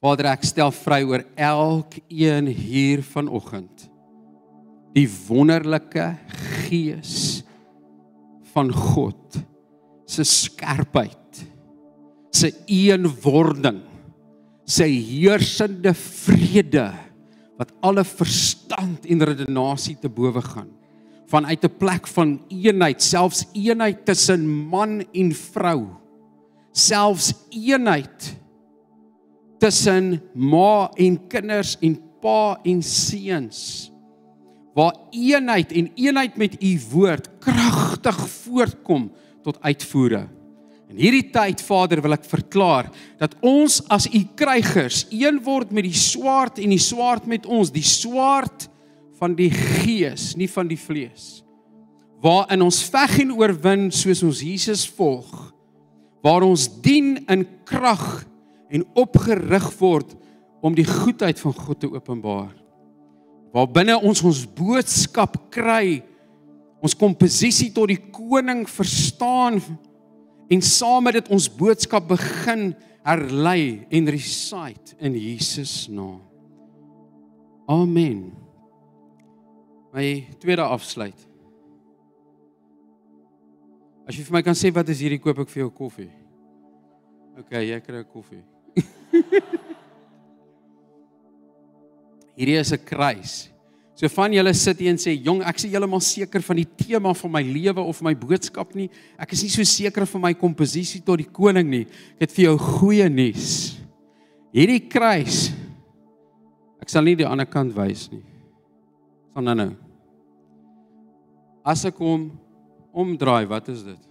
Vader, 0.00 0.30
ek 0.32 0.46
stel 0.48 0.72
vry 0.72 1.02
oor 1.08 1.24
elkeen 1.36 2.48
hier 2.48 3.02
vanoggend. 3.04 3.88
Die 4.96 5.08
wonderlike 5.26 6.14
gees 6.64 7.42
van 8.54 8.70
God 8.72 9.36
se 10.06 10.24
skerpheid, 10.24 11.42
se 12.32 12.52
eenwording, 12.70 13.82
sy 14.64 14.86
heersende 14.88 15.92
vrede 15.98 16.86
wat 17.58 17.74
alle 17.84 18.04
verstand 18.06 19.04
en 19.10 19.24
redenasie 19.26 19.96
te 20.00 20.08
bowe 20.12 20.40
gaan 20.44 20.75
vanuit 21.26 21.64
'n 21.64 21.76
plek 21.78 22.06
van 22.06 22.40
eenheid, 22.48 23.02
selfs 23.02 23.46
eenheid 23.52 24.04
tussen 24.04 24.48
man 24.48 25.04
en 25.12 25.32
vrou, 25.32 25.86
selfs 26.72 27.34
eenheid 27.50 28.36
tussen 29.58 30.22
ma 30.34 30.90
en 30.94 31.26
kinders 31.28 31.76
en 31.80 32.00
pa 32.20 32.58
en 32.64 32.82
seuns 32.82 33.90
waar 34.76 34.92
eenheid 35.10 35.72
en 35.72 35.88
eenheid 35.94 36.36
met 36.36 36.62
u 36.62 36.80
woord 36.90 37.30
kragtig 37.40 38.18
voortkom 38.28 39.08
tot 39.42 39.56
uitvoering. 39.64 40.28
In 40.92 41.00
hierdie 41.00 41.30
tyd 41.32 41.62
Vader 41.64 42.02
wil 42.04 42.14
ek 42.14 42.26
verklaar 42.28 42.90
dat 43.18 43.34
ons 43.40 43.80
as 43.92 44.04
u 44.06 44.20
krygers 44.38 45.06
een 45.08 45.40
word 45.42 45.72
met 45.74 45.88
die 45.88 45.96
swaard 45.96 46.60
en 46.62 46.74
die 46.74 46.82
swaard 46.82 47.24
met 47.26 47.48
ons, 47.48 47.72
die 47.72 47.86
swaard 47.86 48.68
van 49.18 49.34
die 49.36 49.50
gees, 49.50 50.34
nie 50.36 50.48
van 50.50 50.68
die 50.68 50.78
vlees. 50.80 51.42
Waarin 52.22 52.64
ons 52.64 52.82
veg 52.90 53.20
en 53.24 53.34
oorwin 53.36 53.88
soos 53.94 54.22
ons 54.26 54.42
Jesus 54.44 54.86
volg. 54.96 55.30
Waar 56.24 56.46
ons 56.46 56.66
dien 56.82 57.16
in 57.30 57.44
krag 57.68 58.24
en 58.72 58.84
opgerig 58.98 59.68
word 59.78 60.16
om 60.64 60.74
die 60.74 60.86
goedheid 60.86 61.38
van 61.40 61.54
God 61.54 61.80
te 61.84 61.90
openbaar. 61.92 62.54
Waar 63.54 63.68
binne 63.72 63.96
ons 64.00 64.24
ons 64.26 64.42
boodskap 64.56 65.38
kry, 65.54 66.00
ons 66.82 66.96
komposisie 66.98 67.70
tot 67.74 67.88
die 67.92 68.00
koning 68.12 68.64
verstaan 68.68 69.60
en 70.52 70.62
saam 70.62 71.06
met 71.06 71.20
dit 71.20 71.30
ons 71.32 71.48
boodskap 71.50 72.08
begin 72.10 72.70
herlei 73.06 73.86
en 73.94 74.10
recite 74.10 74.98
in 74.98 75.14
Jesus 75.18 75.86
naam. 75.88 76.20
Amen. 77.66 78.45
My 79.96 80.26
tweede 80.42 80.60
afsluit. 80.60 81.16
As 84.06 84.14
jy 84.14 84.22
vir 84.26 84.36
my 84.36 84.42
kan 84.44 84.54
sê 84.54 84.68
wat 84.74 84.88
is 84.92 85.00
hierdie 85.02 85.18
koop 85.22 85.40
ek 85.42 85.50
vir 85.50 85.64
jou 85.64 85.70
koffie? 85.74 86.10
OK, 87.40 87.56
jy 87.64 87.80
kry 87.80 87.98
'n 88.04 88.12
koffie. 88.12 88.44
Hierdie 92.36 92.60
is 92.60 92.72
'n 92.72 92.84
kruis. 92.84 93.48
So 93.96 94.08
van 94.12 94.32
julle 94.32 94.52
sit 94.52 94.78
hier 94.78 94.90
en 94.92 95.00
sê, 95.00 95.16
"Jong, 95.16 95.40
ek 95.40 95.56
is 95.56 95.64
heeltemal 95.64 96.00
seker 96.00 96.42
van 96.42 96.56
die 96.56 96.68
tema 96.68 97.14
van 97.14 97.32
my 97.32 97.42
lewe 97.42 97.80
of 97.80 98.02
my 98.02 98.14
boodskap 98.14 98.74
nie. 98.74 98.90
Ek 99.18 99.32
is 99.32 99.42
nie 99.42 99.50
so 99.50 99.64
seker 99.64 100.04
van 100.06 100.20
my 100.20 100.34
komposisie 100.34 101.00
tot 101.00 101.16
die 101.16 101.24
koning 101.32 101.68
nie." 101.68 101.86
Ek 102.20 102.28
het 102.28 102.32
vir 102.32 102.44
jou 102.44 102.58
goeie 102.58 103.08
nuus. 103.08 103.80
Hierdie 104.52 104.88
kruis 104.88 105.52
Ek 106.86 106.92
sal 106.94 107.02
nie 107.02 107.16
die 107.16 107.26
ander 107.26 107.48
kant 107.50 107.74
wys 107.74 108.06
nie. 108.12 108.22
Van 109.34 109.42
nou 109.42 109.56
nou. 109.58 109.85
As 111.66 111.82
ek 111.88 111.98
hom 111.98 112.28
omdraai, 112.94 113.44
wat 113.50 113.66
is 113.72 113.82
dit? 113.82 114.02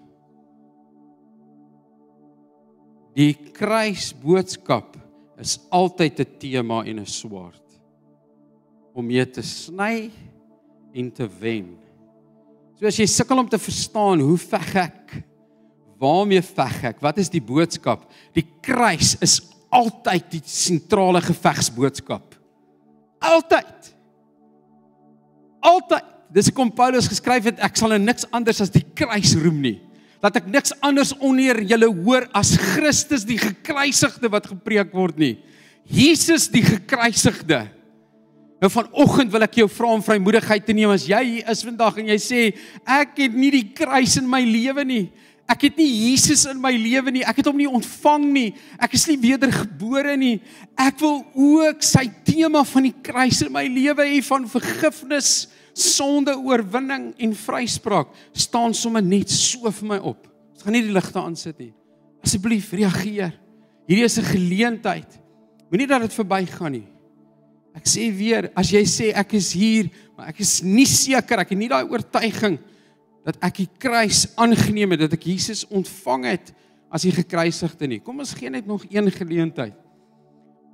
Die 3.15 3.31
kruisboodskap 3.55 4.97
is 5.39 5.55
altyd 5.71 6.19
'n 6.19 6.37
tema 6.39 6.83
en 6.83 6.99
'n 6.99 7.05
swaard 7.05 7.63
om 8.93 9.05
mee 9.05 9.25
te 9.25 9.41
sny 9.41 10.11
en 10.93 11.11
te 11.11 11.27
wen. 11.27 11.77
So 12.75 12.87
as 12.87 12.97
jy 12.97 13.07
sukkel 13.07 13.39
om 13.39 13.49
te 13.49 13.57
verstaan 13.57 14.19
hoe 14.19 14.37
veg 14.37 14.75
ek? 14.75 15.23
Waarmee 15.99 16.41
veg 16.41 16.83
ek? 16.83 17.01
Wat 17.01 17.17
is 17.17 17.29
die 17.29 17.41
boodskap? 17.41 18.03
Die 18.33 18.45
kruis 18.61 19.15
is 19.21 19.39
altyd 19.71 20.31
die 20.31 20.41
sentrale 20.43 21.21
gevegsboodskap. 21.21 22.35
Altyd. 23.19 23.95
Altyd. 25.59 26.14
Dis 26.33 26.51
kom 26.53 26.71
Paulus 26.73 27.09
geskryf 27.11 27.51
het 27.51 27.61
ek 27.63 27.77
sal 27.79 27.95
in 27.97 28.05
niks 28.07 28.27
anders 28.35 28.61
as 28.63 28.73
die 28.73 28.83
kruis 28.97 29.35
roem 29.39 29.59
nie. 29.63 29.77
Dat 30.23 30.39
ek 30.41 30.49
niks 30.49 30.73
anders 30.83 31.13
onder 31.19 31.61
julle 31.61 31.89
hoor 31.91 32.25
as 32.35 32.55
Christus 32.57 33.27
die 33.27 33.37
gekruisigde 33.39 34.31
wat 34.33 34.49
gepreek 34.49 34.93
word 34.95 35.19
nie. 35.21 35.35
Jesus 35.85 36.47
die 36.49 36.63
gekruisigde. 36.65 37.65
Nou 38.63 38.71
vanoggend 38.71 39.33
wil 39.33 39.45
ek 39.45 39.59
jou 39.59 39.67
vra 39.69 39.91
om 39.93 40.03
vrymoedigheid 40.03 40.63
te 40.65 40.73
neem 40.73 40.93
as 40.93 41.05
jy 41.05 41.21
hier 41.27 41.51
is 41.51 41.61
vandag 41.67 41.99
en 42.01 42.09
jy 42.09 42.19
sê 42.23 42.41
ek 42.87 43.19
het 43.25 43.35
nie 43.35 43.51
die 43.53 43.67
kruis 43.75 44.15
in 44.17 44.29
my 44.31 44.41
lewe 44.47 44.85
nie. 44.87 45.05
Ek 45.45 45.67
het 45.67 45.75
nie 45.77 45.85
Jesus 45.85 46.47
in 46.49 46.57
my 46.57 46.71
lewe 46.73 47.11
nie. 47.13 47.21
Ek 47.21 47.37
het 47.37 47.45
hom 47.45 47.59
nie 47.59 47.69
ontvang 47.69 48.23
nie. 48.33 48.47
Ek 48.81 48.95
is 48.97 49.05
nie 49.05 49.19
wedergebore 49.21 50.15
nie. 50.17 50.39
Ek 50.73 50.97
wil 51.03 51.19
ook 51.37 51.85
sy 51.85 52.07
tema 52.25 52.63
van 52.65 52.87
die 52.87 52.95
kruis 53.05 53.43
in 53.45 53.53
my 53.53 53.67
lewe 53.69 54.07
hê 54.09 54.23
van 54.25 54.47
vergifnis, 54.49 55.45
sonde 55.75 56.33
oorwinning 56.39 57.11
en 57.19 57.35
vryspraak. 57.35 58.07
staan 58.31 58.73
sommer 58.73 59.03
net 59.03 59.29
so 59.29 59.71
vir 59.71 59.87
my 59.87 59.97
op. 59.99 60.27
Ons 60.55 60.63
gaan 60.63 60.73
nie 60.73 60.85
die 60.87 60.95
ligte 60.95 61.19
aansit 61.19 61.59
nie. 61.59 61.73
Asseblief 62.23 62.71
reageer. 62.71 63.33
Hierdie 63.85 64.05
is 64.05 64.17
'n 64.17 64.23
geleentheid. 64.23 65.19
Moenie 65.69 65.87
dat 65.87 66.01
dit 66.01 66.13
verbygaan 66.13 66.71
nie. 66.71 66.87
Ek 67.75 67.85
sê 67.85 68.09
weer, 68.15 68.51
as 68.55 68.71
jy 68.71 68.83
sê 68.85 69.11
ek 69.13 69.33
is 69.33 69.51
hier, 69.51 69.89
maar 70.15 70.29
ek 70.29 70.39
is 70.39 70.63
nie 70.63 70.85
seker, 70.85 71.39
ek 71.39 71.49
het 71.49 71.57
nie 71.57 71.67
daai 71.67 71.83
oortuiging 71.83 72.57
dat 73.25 73.37
ek 73.41 73.57
die 73.57 73.69
kruis 73.77 74.27
aangeneem 74.37 74.91
het, 74.91 74.99
dat 74.99 75.13
ek 75.13 75.25
Jesus 75.25 75.65
ontvang 75.65 76.25
het 76.25 76.53
as 76.89 77.01
die 77.01 77.11
gekruisigde 77.11 77.87
nie. 77.87 77.99
Kom 77.99 78.19
ons 78.19 78.33
gee 78.33 78.49
net 78.49 78.65
nog 78.65 78.85
een 78.89 79.11
geleentheid. 79.11 79.73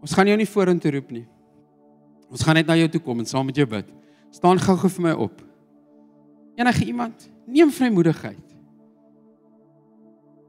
Ons 0.02 0.14
gaan 0.14 0.28
jou 0.28 0.38
nie 0.38 0.50
vorentoe 0.50 0.92
roep 0.92 1.12
nie. 1.12 1.26
Ons 2.30 2.44
gaan 2.44 2.56
net 2.56 2.68
na 2.68 2.76
jou 2.76 2.88
toe 2.88 3.02
kom 3.02 3.20
en 3.20 3.26
saam 3.26 3.46
met 3.46 3.56
jou 3.56 3.66
bid. 3.66 4.01
Staan 4.32 4.60
gou-gou 4.60 4.90
vir 4.90 5.06
my 5.06 5.14
op. 5.28 5.42
Enige 6.60 6.86
iemand, 6.86 7.28
neem 7.48 7.72
vrymoedigheid. 7.72 8.48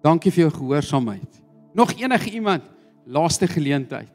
Dankie 0.02 0.32
vir 0.34 0.46
jou 0.46 0.52
gehoorsaamheid. 0.56 1.42
Nog 1.74 1.94
enige 1.98 2.30
iemand, 2.30 2.66
laaste 3.06 3.46
geleentheid. 3.46 4.12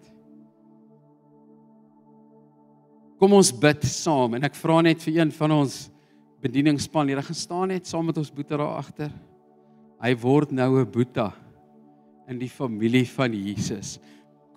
Kom 3.18 3.34
ons 3.34 3.50
bid 3.52 3.86
saam 3.90 4.36
en 4.38 4.46
ek 4.46 4.58
vra 4.60 4.82
net 4.86 5.02
vir 5.02 5.22
een 5.24 5.32
van 5.34 5.56
ons 5.56 5.88
bedieningspan 6.44 7.10
hier 7.10 7.24
gestaan 7.26 7.72
net 7.74 7.90
saam 7.90 8.06
met 8.06 8.20
ons 8.22 8.30
boetie 8.30 8.54
daar 8.54 8.78
agter. 8.78 9.10
Hy 9.98 10.14
word 10.22 10.52
nou 10.52 10.80
'n 10.80 10.92
boeta 10.92 11.34
in 12.30 12.38
die 12.38 12.50
familie 12.50 13.08
van 13.08 13.34
Jesus. 13.34 13.98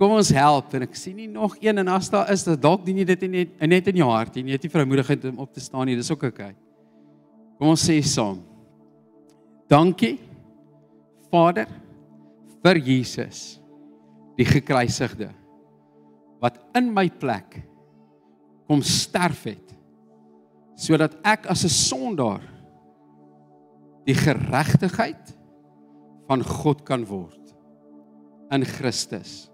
Kom 0.01 0.15
ons 0.17 0.31
help 0.33 0.73
en 0.73 0.87
ek 0.87 0.95
sien 0.97 1.19
nie 1.19 1.29
nog 1.29 1.59
een 1.61 1.83
en 1.83 1.91
as 1.93 2.09
daar 2.09 2.31
is, 2.33 2.47
dalk 2.57 2.87
dien 2.87 3.03
jy 3.03 3.05
dit 3.11 3.25
net 3.29 3.67
net 3.69 3.91
in 3.93 3.99
jou 4.01 4.09
hart 4.09 4.39
en 4.41 4.47
jy 4.49 4.57
het 4.57 4.63
nie 4.65 4.73
vrymoedigheid 4.73 5.27
om 5.29 5.43
op 5.45 5.51
te 5.53 5.61
staan 5.61 5.85
nie. 5.91 5.97
Dis 5.99 6.09
ook 6.09 6.23
oké. 6.25 6.33
Okay. 6.33 6.55
Kom 7.61 7.75
ons 7.75 7.85
sê 7.85 7.99
saam. 8.01 8.39
Dankie 9.69 10.17
Vader 11.29 11.69
vir 12.65 12.81
Jesus 12.81 13.61
die 14.39 14.49
gekruisigde 14.49 15.29
wat 16.41 16.57
in 16.81 16.89
my 16.97 17.05
plek 17.21 17.59
kom 18.71 18.81
sterf 18.81 19.45
het 19.51 19.77
sodat 20.81 21.19
ek 21.29 21.45
as 21.53 21.67
'n 21.69 21.77
sondaar 21.77 22.47
die 24.09 24.17
geregtigheid 24.17 25.37
van 26.27 26.41
God 26.43 26.87
kan 26.89 27.05
word 27.05 27.53
in 28.51 28.65
Christus. 28.65 29.50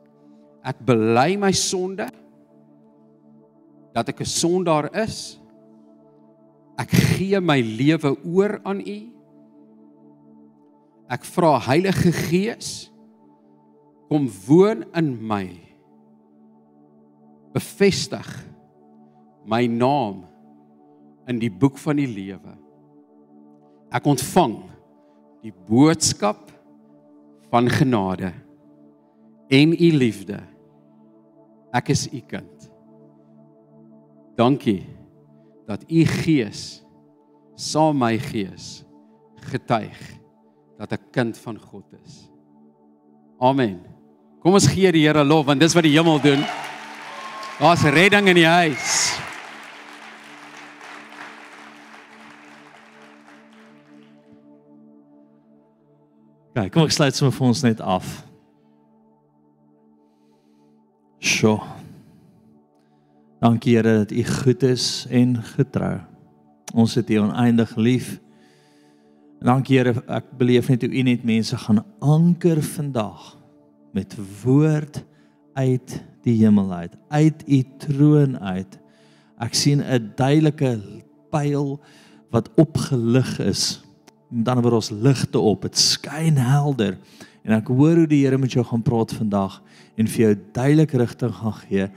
Ek 0.66 0.78
bely 0.82 1.36
my 1.38 1.52
sonde 1.54 2.08
dat 3.94 4.08
ek 4.10 4.20
'n 4.20 4.28
sondaar 4.28 4.90
is. 4.92 5.38
Ek 6.76 6.90
gee 6.90 7.40
my 7.40 7.60
lewe 7.60 8.12
oor 8.26 8.60
aan 8.64 8.80
U. 8.80 8.98
Ek 11.08 11.24
vra 11.24 11.58
Heilige 11.58 12.12
Gees 12.12 12.90
kom 14.10 14.28
woon 14.46 14.84
in 14.94 15.16
my. 15.26 15.46
Bevestig 17.54 18.26
my 19.46 19.66
naam 19.66 20.26
in 21.30 21.38
die 21.38 21.50
boek 21.50 21.78
van 21.78 21.96
die 21.96 22.10
lewe. 22.10 22.54
Ek 23.94 24.06
ontvang 24.06 24.58
die 25.46 25.54
boodskap 25.68 26.50
van 27.50 27.70
genade 27.70 28.32
en 29.48 29.72
u 29.72 29.90
liefde. 29.94 30.42
Ek 31.74 31.90
is 31.94 32.06
u 32.12 32.20
kind. 32.20 32.70
Dankie 34.36 34.84
dat 35.66 35.82
u 35.90 36.04
gees 36.04 36.82
saam 37.56 37.98
my 37.98 38.18
gees 38.20 38.84
getuig 39.48 39.98
dat 40.76 40.92
ek 40.92 41.10
kind 41.14 41.38
van 41.40 41.58
God 41.58 41.86
is. 42.04 42.26
Amen. 43.40 43.80
Kom 44.44 44.54
ons 44.56 44.68
gee 44.70 44.92
die 44.92 45.06
Here 45.06 45.24
lof 45.24 45.48
want 45.48 45.60
dis 45.60 45.74
wat 45.74 45.86
die 45.86 45.96
hemel 45.96 46.20
doen. 46.22 46.44
Daar's 47.56 47.82
redding 47.88 48.28
in 48.28 48.36
die 48.36 48.46
huis. 48.46 49.16
Kyk, 56.56 56.70
kom 56.72 56.86
ek 56.86 56.94
sluit 56.94 57.16
sommer 57.16 57.34
vir 57.36 57.48
ons 57.48 57.62
net 57.64 57.80
af. 57.84 58.06
Sjoe. 61.36 61.60
Dankie 63.44 63.74
Here 63.76 63.98
dat 63.98 64.10
U 64.10 64.22
goed 64.24 64.62
is 64.62 65.04
en 65.12 65.34
getrou. 65.44 65.98
Ons 66.72 66.94
het 66.96 67.10
U 67.12 67.18
oneindig 67.26 67.74
lief. 67.76 68.14
Dankie 69.44 69.76
Here, 69.76 69.92
ek 70.08 70.30
beleef 70.40 70.70
net 70.72 70.86
hoe 70.86 70.88
U 70.88 71.02
net 71.04 71.26
mense 71.28 71.58
gaan 71.60 71.82
anker 72.00 72.62
vandag 72.64 73.34
met 73.92 74.16
woord 74.44 75.02
uit 75.60 75.98
die 76.24 76.38
hemel 76.40 76.72
uit, 76.72 76.96
uit 77.12 77.44
U 77.44 77.60
troon 77.84 78.40
uit. 78.40 78.80
Ek 79.36 79.52
sien 79.52 79.84
'n 79.84 80.12
duidelike 80.16 80.80
pyl 81.28 81.76
wat 82.32 82.48
opgelig 82.56 83.38
is 83.44 83.84
met 84.32 84.48
ander 84.48 84.64
woorde 84.64 84.80
ons 84.80 84.90
ligte 85.04 85.38
op, 85.38 85.62
dit 85.68 85.76
skyn 85.76 86.40
helder. 86.40 86.96
En 87.44 87.52
ek 87.60 87.68
hoor 87.68 87.96
hoe 87.96 88.08
die 88.08 88.24
Here 88.24 88.38
met 88.38 88.52
jou 88.52 88.64
gaan 88.64 88.82
praat 88.82 89.12
vandag 89.12 89.60
en 89.96 90.08
vir 90.12 90.22
jou 90.26 90.34
duidelik 90.56 90.92
rigting 91.00 91.34
gaan 91.34 91.56
gee, 91.64 91.88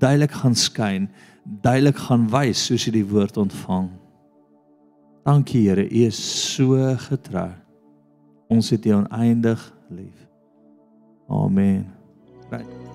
duidelik 0.00 0.34
gaan 0.42 0.56
skyn, 0.58 1.08
duidelik 1.44 2.00
gaan 2.08 2.28
wys 2.32 2.66
soos 2.68 2.86
jy 2.88 2.98
die 2.98 3.06
woord 3.08 3.38
ontvang. 3.40 3.90
Dankie 5.26 5.64
Here, 5.66 5.86
U 5.88 6.06
is 6.06 6.18
so 6.54 6.78
getrou. 7.08 7.50
Ons 8.52 8.70
het 8.70 8.86
U 8.86 9.00
oneindig 9.02 9.72
lief. 9.90 10.28
Amen. 11.28 11.88
Right. 12.50 12.85